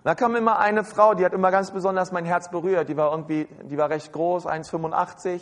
[0.06, 2.90] da kam immer eine Frau, die hat immer ganz besonders mein Herz berührt.
[2.90, 5.42] Die war irgendwie, die war recht groß, 1,85,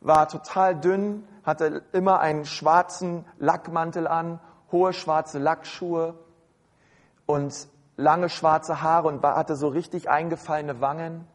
[0.00, 4.38] war total dünn, hatte immer einen schwarzen Lackmantel an,
[4.70, 6.14] hohe schwarze Lackschuhe
[7.26, 7.52] und
[7.96, 11.26] lange schwarze Haare und hatte so richtig eingefallene Wangen.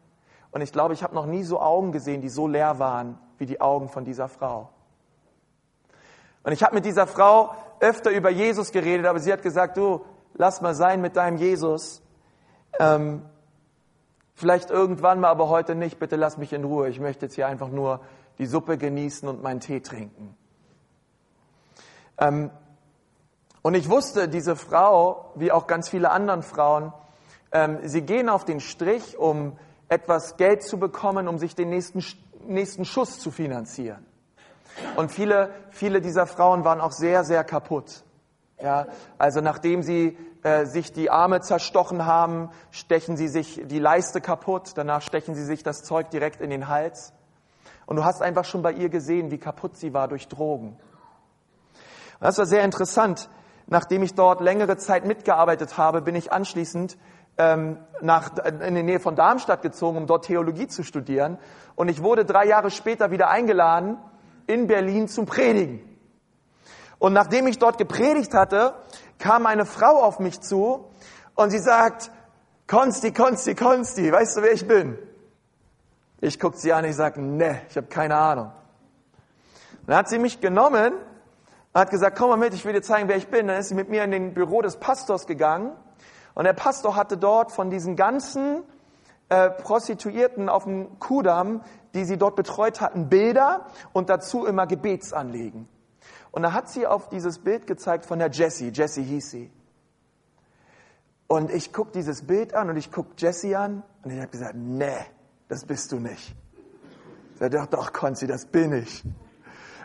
[0.50, 3.44] Und ich glaube, ich habe noch nie so Augen gesehen, die so leer waren wie
[3.44, 4.70] die Augen von dieser Frau.
[6.44, 10.04] Und ich habe mit dieser Frau öfter über Jesus geredet, aber sie hat gesagt, du,
[10.34, 12.02] lass mal sein mit deinem Jesus.
[12.78, 13.22] Ähm,
[14.34, 15.98] vielleicht irgendwann mal, aber heute nicht.
[15.98, 16.88] Bitte lass mich in Ruhe.
[16.88, 18.00] Ich möchte jetzt hier einfach nur
[18.38, 20.36] die Suppe genießen und meinen Tee trinken.
[22.18, 22.50] Ähm,
[23.62, 26.92] und ich wusste, diese Frau, wie auch ganz viele anderen Frauen,
[27.52, 29.56] ähm, sie gehen auf den Strich, um
[29.88, 32.04] etwas Geld zu bekommen, um sich den nächsten,
[32.46, 34.04] nächsten Schuss zu finanzieren.
[34.96, 38.04] Und viele, viele dieser Frauen waren auch sehr, sehr kaputt.
[38.62, 38.86] Ja,
[39.18, 44.72] also nachdem sie äh, sich die Arme zerstochen haben, stechen sie sich die Leiste kaputt,
[44.76, 47.12] danach stechen sie sich das Zeug direkt in den Hals.
[47.86, 50.68] Und du hast einfach schon bei ihr gesehen, wie kaputt sie war durch Drogen.
[50.68, 53.28] Und das war sehr interessant.
[53.66, 56.96] Nachdem ich dort längere Zeit mitgearbeitet habe, bin ich anschließend
[57.38, 61.38] ähm, nach, in die Nähe von Darmstadt gezogen, um dort Theologie zu studieren.
[61.74, 63.98] Und ich wurde drei Jahre später wieder eingeladen,
[64.46, 65.80] in Berlin zum Predigen.
[66.98, 68.74] Und nachdem ich dort gepredigt hatte,
[69.18, 70.90] kam eine Frau auf mich zu
[71.34, 72.10] und sie sagt,
[72.66, 74.98] Konsti, Konsti, Konsti, weißt du, wer ich bin?
[76.20, 78.52] Ich gucke sie an, ich sage, ne, ich habe keine Ahnung.
[79.86, 80.94] Dann hat sie mich genommen,
[81.74, 83.48] hat gesagt, komm mal mit, ich will dir zeigen, wer ich bin.
[83.48, 85.72] Dann ist sie mit mir in den Büro des Pastors gegangen
[86.34, 88.62] und der Pastor hatte dort von diesen ganzen
[89.28, 91.62] äh, Prostituierten auf dem Kudamm,
[91.94, 95.68] die sie dort betreut hatten, Bilder und dazu immer Gebetsanliegen.
[96.30, 98.70] Und da hat sie auf dieses Bild gezeigt von der Jessie.
[98.70, 99.50] Jessie hieß sie.
[101.26, 104.54] Und ich gucke dieses Bild an und ich gucke Jessie an und ich habe gesagt,
[104.54, 104.98] nee,
[105.48, 106.34] das bist du nicht.
[107.32, 109.04] Ich sage, doch, doch, Konzi, das bin ich.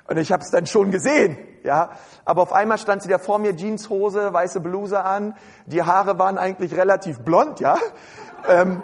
[0.07, 1.91] Und ich habe es dann schon gesehen, ja.
[2.25, 5.35] Aber auf einmal stand sie da vor mir, Jeanshose, weiße Bluse an,
[5.67, 7.77] die Haare waren eigentlich relativ blond, ja.
[8.47, 8.81] Ähm,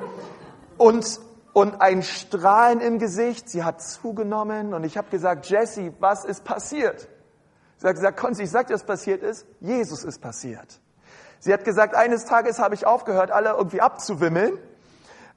[0.77, 1.19] und
[1.55, 3.49] und ein Strahlen im Gesicht.
[3.49, 7.07] Sie hat zugenommen und ich habe gesagt, Jesse, was ist passiert?
[7.77, 9.45] Sie hat gesagt, Konzi, ich sag dir, was passiert ist.
[9.61, 10.81] Jesus ist passiert.
[11.39, 14.57] Sie hat gesagt, eines Tages habe ich aufgehört, alle irgendwie abzuwimmeln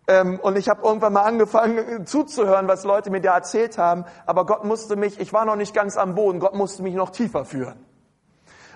[0.08, 4.04] ähm, und ich habe irgendwann mal angefangen zuzuhören, was Leute mir da erzählt haben.
[4.26, 7.10] Aber Gott musste mich, ich war noch nicht ganz am Boden, Gott musste mich noch
[7.10, 7.78] tiefer führen.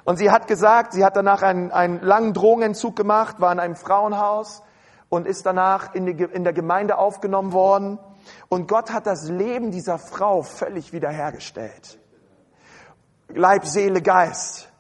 [0.05, 3.75] Und sie hat gesagt, sie hat danach einen, einen langen Drogenentzug gemacht, war in einem
[3.75, 4.63] Frauenhaus
[5.13, 7.99] und ist danach in, die, in der Gemeinde aufgenommen worden.
[8.49, 11.99] Und Gott hat das Leben dieser Frau völlig wiederhergestellt.
[13.29, 14.73] Leib, Seele, Geist.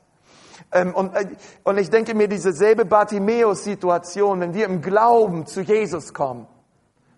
[0.72, 1.26] Ähm, und, äh,
[1.64, 6.46] und ich denke mir, diese selbe Bartimäus-Situation, wenn wir im Glauben zu Jesus kommen,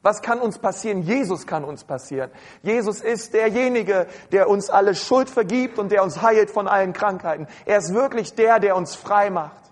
[0.03, 1.03] was kann uns passieren?
[1.03, 2.33] Jesus kann uns passieren.
[2.63, 7.47] Jesus ist derjenige, der uns alle Schuld vergibt und der uns heilt von allen Krankheiten.
[7.65, 9.64] Er ist wirklich der, der uns frei macht.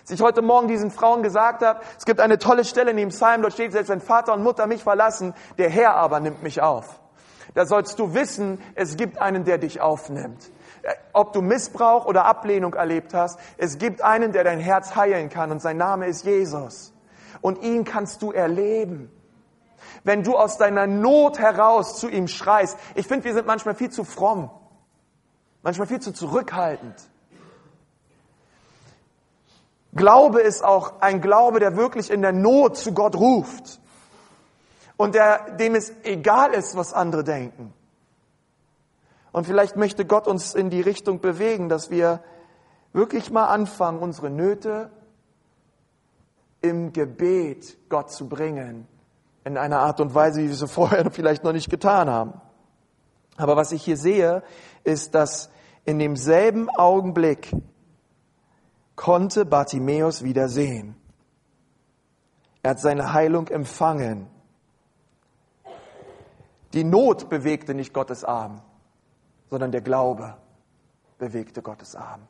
[0.00, 3.08] Als ich heute Morgen diesen Frauen gesagt habe, es gibt eine tolle Stelle in dem
[3.10, 6.62] Psalm, dort steht, selbst wenn Vater und Mutter mich verlassen, der Herr aber nimmt mich
[6.62, 7.00] auf.
[7.54, 10.50] Da sollst du wissen, es gibt einen, der dich aufnimmt
[11.12, 15.50] ob du Missbrauch oder Ablehnung erlebt hast, es gibt einen, der dein Herz heilen kann
[15.50, 16.92] und sein Name ist Jesus.
[17.40, 19.10] Und ihn kannst du erleben.
[20.04, 22.76] Wenn du aus deiner Not heraus zu ihm schreist.
[22.94, 24.50] Ich finde, wir sind manchmal viel zu fromm.
[25.62, 26.96] Manchmal viel zu zurückhaltend.
[29.98, 33.80] Glaube ist auch ein Glaube, der wirklich in der Not zu Gott ruft.
[34.96, 37.74] Und der, dem es egal ist, was andere denken.
[39.30, 42.20] Und vielleicht möchte Gott uns in die Richtung bewegen, dass wir
[42.92, 44.90] wirklich mal anfangen, unsere Nöte
[46.60, 48.88] im Gebet Gott zu bringen.
[49.44, 52.40] In einer Art und Weise, wie wir es vorher vielleicht noch nicht getan haben.
[53.36, 54.42] Aber was ich hier sehe,
[54.82, 55.50] ist, dass
[55.84, 57.52] in demselben Augenblick
[58.98, 60.94] konnte Bartimäus wieder sehen.
[62.62, 64.26] Er hat seine Heilung empfangen.
[66.74, 68.60] Die Not bewegte nicht Gottes Arm
[69.48, 70.36] sondern der Glaube
[71.18, 72.26] bewegte Gottes Arm.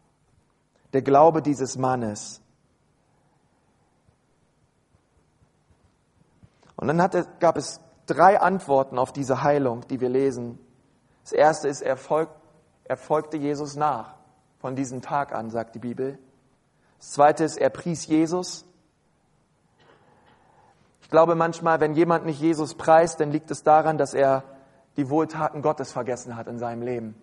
[0.93, 2.41] Der Glaube dieses Mannes.
[6.77, 10.59] Und dann hatte, gab es drei Antworten auf diese Heilung, die wir lesen.
[11.25, 12.31] Das erste ist, er, folg,
[12.85, 14.15] er folgte Jesus nach.
[14.61, 16.19] Von diesem Tag an, sagt die Bibel.
[16.99, 18.65] Das zweite ist, er pries Jesus.
[21.01, 24.45] Ich glaube manchmal, wenn jemand nicht Jesus preist, dann liegt es daran, dass er
[24.97, 27.15] die Wohltaten Gottes vergessen hat in seinem Leben.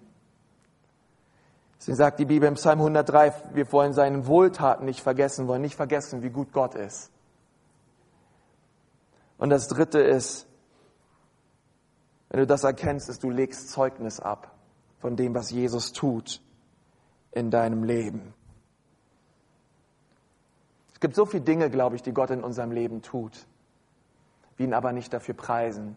[1.78, 5.76] Deswegen sagt die Bibel im Psalm 103, wir wollen seinen Wohltaten nicht vergessen, wollen nicht
[5.76, 7.12] vergessen, wie gut Gott ist.
[9.38, 10.48] Und das dritte ist,
[12.30, 14.56] wenn du das erkennst, ist, du legst Zeugnis ab
[15.00, 16.42] von dem, was Jesus tut
[17.32, 18.34] in deinem Leben.
[21.06, 23.46] Es gibt so viele Dinge, glaube ich, die Gott in unserem Leben tut,
[24.58, 25.96] wir ihn aber nicht dafür preisen,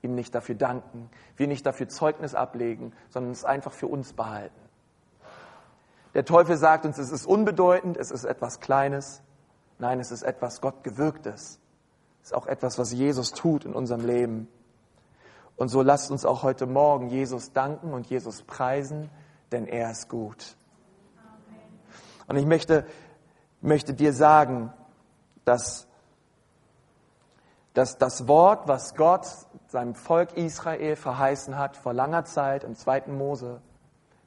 [0.00, 4.58] ihm nicht dafür danken, wir nicht dafür Zeugnis ablegen, sondern es einfach für uns behalten.
[6.14, 9.20] Der Teufel sagt uns, es ist unbedeutend, es ist etwas Kleines.
[9.78, 11.60] Nein, es ist etwas Gott gewirktes.
[12.22, 14.48] Es ist auch etwas, was Jesus tut in unserem Leben.
[15.56, 19.10] Und so lasst uns auch heute Morgen Jesus danken und Jesus preisen,
[19.52, 20.56] denn er ist gut.
[22.28, 22.86] Und ich möchte,
[23.60, 24.72] möchte dir sagen,
[25.44, 25.86] dass,
[27.74, 29.26] dass das Wort, was Gott
[29.68, 33.60] seinem Volk Israel verheißen hat vor langer Zeit im zweiten Mose,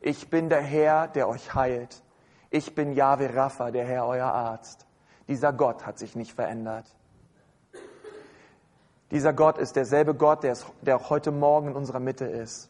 [0.02, 2.04] ich bin der Herr, der euch heilt.
[2.50, 4.88] Ich bin Yahweh Rapha, der Herr, euer Arzt.
[5.28, 6.86] Dieser Gott hat sich nicht verändert.
[9.12, 12.70] Dieser Gott ist derselbe Gott, der, der auch heute Morgen in unserer Mitte ist.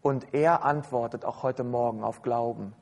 [0.00, 2.74] Und er antwortet auch heute Morgen auf Glauben.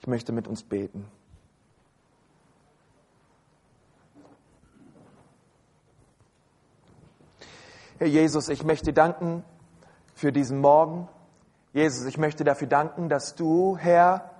[0.00, 1.06] Ich möchte mit uns beten.
[7.98, 9.44] Herr Jesus, ich möchte danken
[10.14, 11.08] für diesen Morgen.
[11.72, 14.30] Jesus, ich möchte dafür danken, dass du, Herr,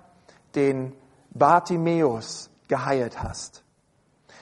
[0.55, 0.93] den
[1.31, 3.63] Bartimäus geheilt hast.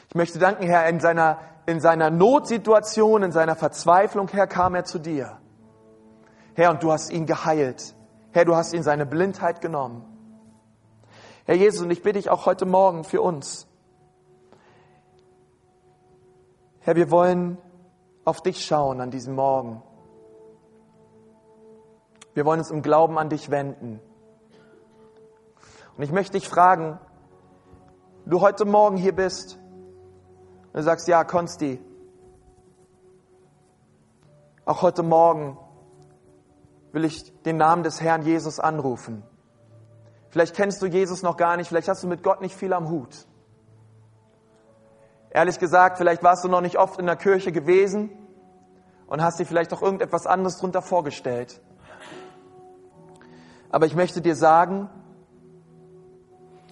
[0.10, 4.86] Ich möchte danken, Herr, in seiner, in seiner Notsituation, in seiner Verzweiflung, Herr, kam er
[4.86, 5.38] zu dir.
[6.54, 7.96] Herr, und du hast ihn geheilt.
[8.32, 10.17] Herr, du hast ihn seine Blindheit genommen.
[11.48, 13.68] Herr Jesus, und ich bitte dich auch heute Morgen für uns.
[16.82, 17.58] Herr, wir wollen
[18.26, 19.82] auf dich schauen an diesem Morgen.
[22.34, 24.02] Wir wollen uns im Glauben an dich wenden.
[25.96, 27.00] Und ich möchte dich fragen,
[28.26, 29.58] du heute Morgen hier bist
[30.66, 31.80] und du sagst, ja, Konsti,
[34.66, 35.58] auch heute Morgen
[36.92, 39.24] will ich den Namen des Herrn Jesus anrufen.
[40.38, 42.92] Vielleicht kennst du Jesus noch gar nicht, vielleicht hast du mit Gott nicht viel am
[42.92, 43.26] Hut.
[45.32, 48.12] Ehrlich gesagt, vielleicht warst du noch nicht oft in der Kirche gewesen
[49.08, 51.60] und hast dir vielleicht auch irgendetwas anderes darunter vorgestellt.
[53.72, 54.92] Aber ich möchte dir sagen,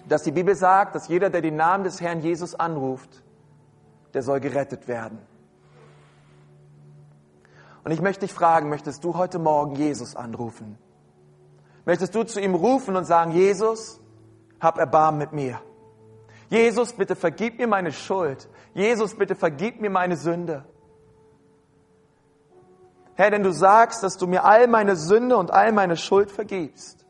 [0.06, 3.24] dass die Bibel sagt, dass jeder, der den Namen des Herrn Jesus anruft,
[4.14, 5.18] der soll gerettet werden.
[7.82, 10.78] Und ich möchte dich fragen, möchtest du heute Morgen Jesus anrufen?
[11.86, 14.00] Möchtest du zu ihm rufen und sagen, Jesus,
[14.60, 15.62] hab Erbarmen mit mir.
[16.50, 18.48] Jesus, bitte vergib mir meine Schuld.
[18.74, 20.64] Jesus, bitte vergib mir meine Sünde.
[23.14, 27.06] Herr, denn du sagst, dass du mir all meine Sünde und all meine Schuld vergibst.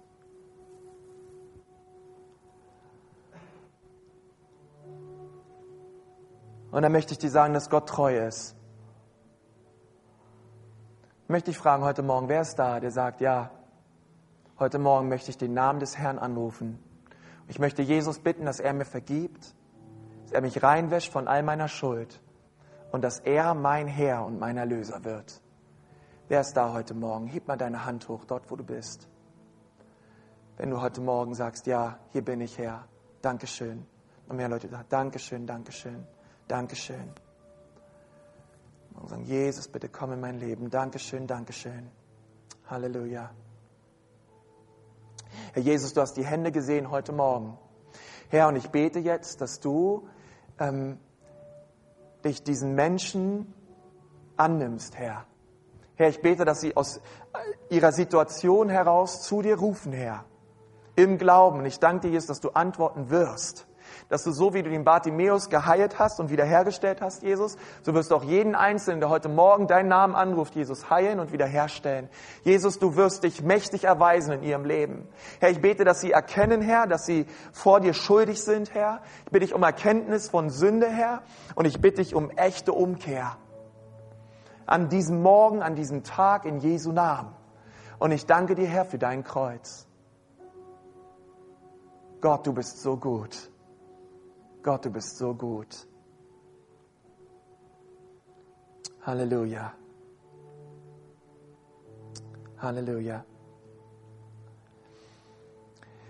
[6.70, 8.54] Und dann möchte ich dir sagen, dass Gott treu ist.
[11.28, 13.50] Möchte ich fragen heute Morgen, wer ist da, der sagt, ja,
[14.58, 16.78] heute Morgen möchte ich den Namen des Herrn anrufen.
[17.48, 19.54] Ich möchte Jesus bitten, dass er mir vergibt,
[20.24, 22.20] dass er mich reinwäscht von all meiner Schuld
[22.90, 25.40] und dass er mein Herr und mein Erlöser wird.
[26.28, 27.26] Wer ist da heute Morgen?
[27.26, 29.08] Heb mal deine Hand hoch, dort wo du bist.
[30.56, 32.86] Wenn du heute Morgen sagst, ja, hier bin ich Herr,
[33.22, 33.86] Dankeschön.
[34.28, 36.06] Und mehr Leute sagen, Dankeschön, Dankeschön.
[36.48, 37.12] Dankeschön.
[38.94, 40.70] Und sagen, Jesus, bitte komm in mein Leben.
[40.70, 41.90] Dankeschön, Dankeschön.
[42.68, 43.30] Halleluja.
[45.52, 47.58] Herr Jesus, du hast die Hände gesehen heute Morgen.
[48.28, 50.08] Herr, und ich bete jetzt, dass du
[50.58, 50.98] ähm,
[52.24, 53.54] dich diesen Menschen
[54.36, 55.26] annimmst, Herr.
[55.94, 57.00] Herr, ich bete, dass sie aus
[57.70, 60.24] ihrer Situation heraus zu dir rufen, Herr.
[60.94, 61.60] Im Glauben.
[61.60, 63.66] Und ich danke dir, Jesus, dass du antworten wirst
[64.08, 68.10] dass du so wie du den Bartimäus geheilt hast und wiederhergestellt hast, Jesus, so wirst
[68.10, 72.08] du auch jeden Einzelnen, der heute Morgen deinen Namen anruft, Jesus, heilen und wiederherstellen.
[72.42, 75.08] Jesus, du wirst dich mächtig erweisen in ihrem Leben.
[75.40, 79.00] Herr, ich bete, dass sie erkennen, Herr, dass sie vor dir schuldig sind, Herr.
[79.24, 81.22] Ich bitte dich um Erkenntnis von Sünde, Herr,
[81.54, 83.36] und ich bitte dich um echte Umkehr.
[84.66, 87.32] An diesem Morgen, an diesem Tag in Jesu Namen.
[87.98, 89.86] Und ich danke dir, Herr, für dein Kreuz.
[92.20, 93.50] Gott, du bist so gut.
[94.66, 95.86] Gott, du bist so gut.
[99.00, 99.72] Halleluja.
[102.58, 103.24] Halleluja.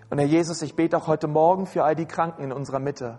[0.09, 3.19] Und Herr Jesus, ich bete auch heute Morgen für all die Kranken in unserer Mitte.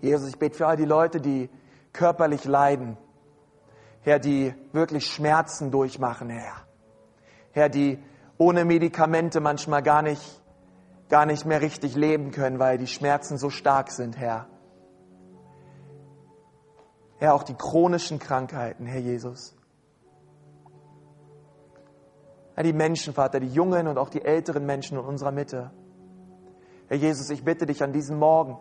[0.00, 1.50] Jesus, ich bete für all die Leute, die
[1.92, 2.96] körperlich leiden.
[4.02, 6.54] Herr, die wirklich Schmerzen durchmachen, Herr.
[7.50, 7.98] Herr, die
[8.38, 10.40] ohne Medikamente manchmal gar nicht
[11.08, 14.48] gar nicht mehr richtig leben können, weil die Schmerzen so stark sind, Herr.
[17.18, 19.56] Herr, auch die chronischen Krankheiten, Herr Jesus.
[22.54, 25.70] Herr, die Menschen, Vater, die jungen und auch die älteren Menschen in unserer Mitte.
[26.88, 28.58] Herr Jesus, ich bitte dich an diesem Morgen,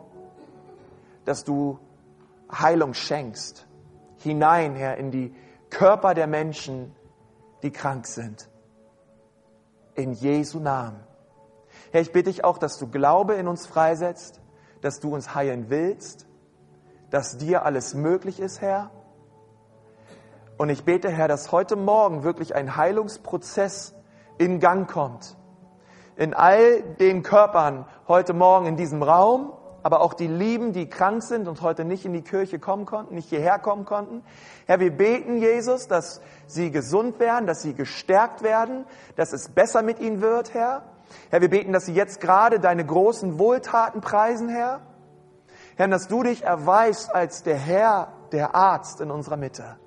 [1.26, 1.80] dass du
[2.52, 3.68] Heilung schenkst,
[4.20, 5.34] hinein, Herr, in die
[5.70, 6.96] Körper der Menschen,
[7.64, 8.50] die krank sind.
[9.96, 11.00] In Jesu Namen.
[11.96, 14.42] Herr, ich bitte dich auch, dass du Glaube in uns freisetzt,
[14.82, 16.28] dass du uns heilen willst,
[17.10, 18.92] dass dir alles möglich ist, Herr.
[20.58, 23.96] Und ich bete, Herr, dass heute Morgen wirklich ein Heilungsprozess
[24.38, 25.38] in Gang kommt.
[26.18, 31.24] In all den Körpern heute Morgen in diesem Raum, aber auch die Lieben, die krank
[31.24, 34.22] sind und heute nicht in die Kirche kommen konnten, nicht hierher kommen konnten.
[34.66, 38.86] Herr, wir beten, Jesus, dass sie gesund werden, dass sie gestärkt werden,
[39.16, 40.84] dass es besser mit ihnen wird, Herr.
[41.30, 44.82] Herr, wir beten, dass sie jetzt gerade deine großen Wohltaten preisen, Herr.
[45.76, 49.78] Herr, dass du dich erweist als der Herr der Arzt in unserer Mitte.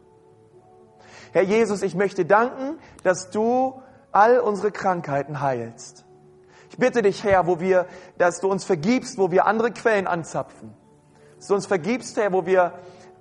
[1.33, 6.05] Herr Jesus, ich möchte danken, dass du all unsere Krankheiten heilst.
[6.71, 7.87] Ich bitte dich, Herr, wo wir,
[8.19, 10.75] dass du uns vergibst, wo wir andere Quellen anzapfen.
[11.37, 12.73] Dass du uns vergibst, Herr, wo wir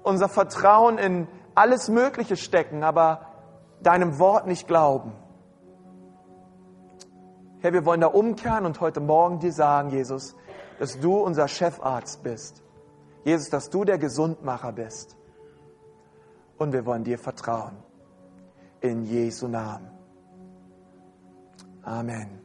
[0.03, 3.27] unser Vertrauen in alles Mögliche stecken, aber
[3.81, 5.13] deinem Wort nicht glauben.
[7.59, 10.35] Herr, wir wollen da umkehren und heute Morgen dir sagen, Jesus,
[10.79, 12.61] dass du unser Chefarzt bist.
[13.23, 15.17] Jesus, dass du der Gesundmacher bist.
[16.57, 17.77] Und wir wollen dir vertrauen.
[18.81, 19.89] In Jesu Namen.
[21.81, 22.39] Amen.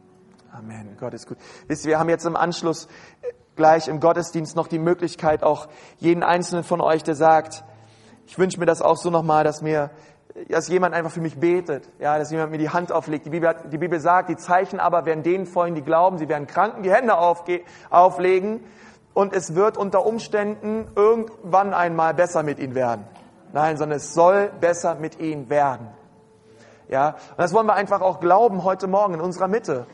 [0.51, 0.97] Amen.
[0.99, 1.37] Gott ist gut.
[1.67, 2.89] Wisst ihr, wir haben jetzt im Anschluss
[3.55, 7.65] gleich im Gottesdienst noch die Möglichkeit, auch jeden einzelnen von euch, der sagt,
[8.27, 9.91] ich wünsche mir das auch so nochmal, dass mir,
[10.49, 13.27] dass jemand einfach für mich betet, ja, dass jemand mir die Hand auflegt.
[13.27, 16.47] Die Bibel, die Bibel sagt, die Zeichen aber werden denen folgen, die glauben, sie werden
[16.47, 18.65] Kranken die Hände aufge, auflegen
[19.15, 23.05] und es wird unter Umständen irgendwann einmal besser mit ihnen werden.
[23.53, 25.89] Nein, sondern es soll besser mit ihnen werden.
[26.89, 29.87] Ja, und das wollen wir einfach auch glauben heute Morgen in unserer Mitte,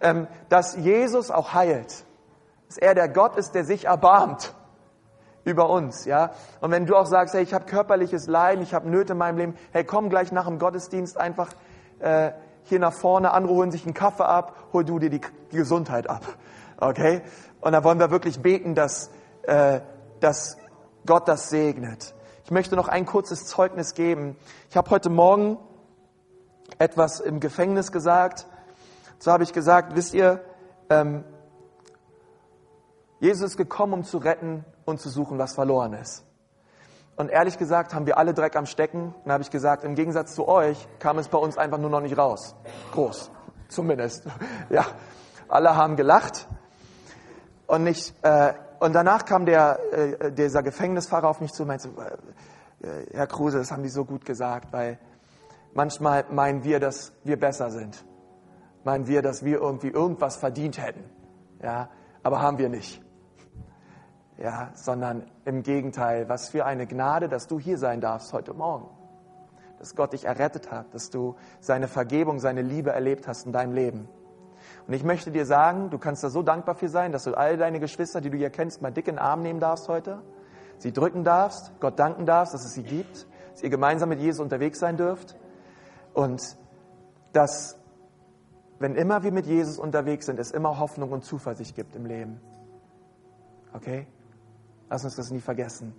[0.00, 2.04] ähm, dass Jesus auch heilt,
[2.68, 4.54] dass er der Gott ist, der sich erbarmt
[5.44, 6.32] über uns, ja.
[6.60, 9.38] Und wenn du auch sagst, hey, ich habe körperliches Leiden, ich habe Nöte in meinem
[9.38, 11.52] Leben, hey, komm gleich nach dem Gottesdienst einfach
[12.00, 12.32] äh,
[12.64, 15.20] hier nach vorne, andere holen sich einen Kaffee ab, hol du dir die,
[15.50, 16.22] die Gesundheit ab,
[16.78, 17.22] okay?
[17.60, 19.10] Und da wollen wir wirklich beten, dass,
[19.42, 19.80] äh,
[20.20, 20.56] dass
[21.06, 22.14] Gott das segnet.
[22.44, 24.36] Ich möchte noch ein kurzes Zeugnis geben.
[24.68, 25.58] Ich habe heute Morgen
[26.78, 28.46] etwas im Gefängnis gesagt.
[29.18, 30.40] So habe ich gesagt, wisst ihr,
[30.90, 31.24] ähm,
[33.22, 36.24] Jesus ist gekommen, um zu retten und zu suchen, was verloren ist.
[37.14, 39.14] Und ehrlich gesagt haben wir alle Dreck am Stecken.
[39.22, 42.00] Dann habe ich gesagt, im Gegensatz zu euch kam es bei uns einfach nur noch
[42.00, 42.56] nicht raus.
[42.90, 43.30] Groß,
[43.68, 44.26] zumindest.
[44.70, 44.86] Ja,
[45.46, 46.48] alle haben gelacht.
[47.68, 51.90] Und, nicht, äh, und danach kam der, äh, dieser Gefängnisfahrer auf mich zu und meinte,
[52.80, 54.98] äh, Herr Kruse, das haben die so gut gesagt, weil
[55.74, 58.04] manchmal meinen wir, dass wir besser sind.
[58.82, 61.04] Meinen wir, dass wir irgendwie irgendwas verdient hätten.
[61.62, 61.88] Ja,
[62.24, 63.00] aber haben wir nicht
[64.38, 68.88] ja, sondern im Gegenteil, was für eine Gnade, dass du hier sein darfst heute Morgen.
[69.78, 73.72] Dass Gott dich errettet hat, dass du seine Vergebung, seine Liebe erlebt hast in deinem
[73.72, 74.08] Leben.
[74.86, 77.56] Und ich möchte dir sagen, du kannst da so dankbar für sein, dass du all
[77.56, 80.22] deine Geschwister, die du hier kennst, mal dick in den Arm nehmen darfst heute,
[80.78, 84.40] sie drücken darfst, Gott danken darfst, dass es sie gibt, dass ihr gemeinsam mit Jesus
[84.40, 85.36] unterwegs sein dürft
[86.14, 86.56] und
[87.32, 87.78] dass,
[88.78, 92.40] wenn immer wir mit Jesus unterwegs sind, es immer Hoffnung und Zuversicht gibt im Leben.
[93.72, 94.06] Okay?
[94.92, 95.94] Lass uns das nie vergessen.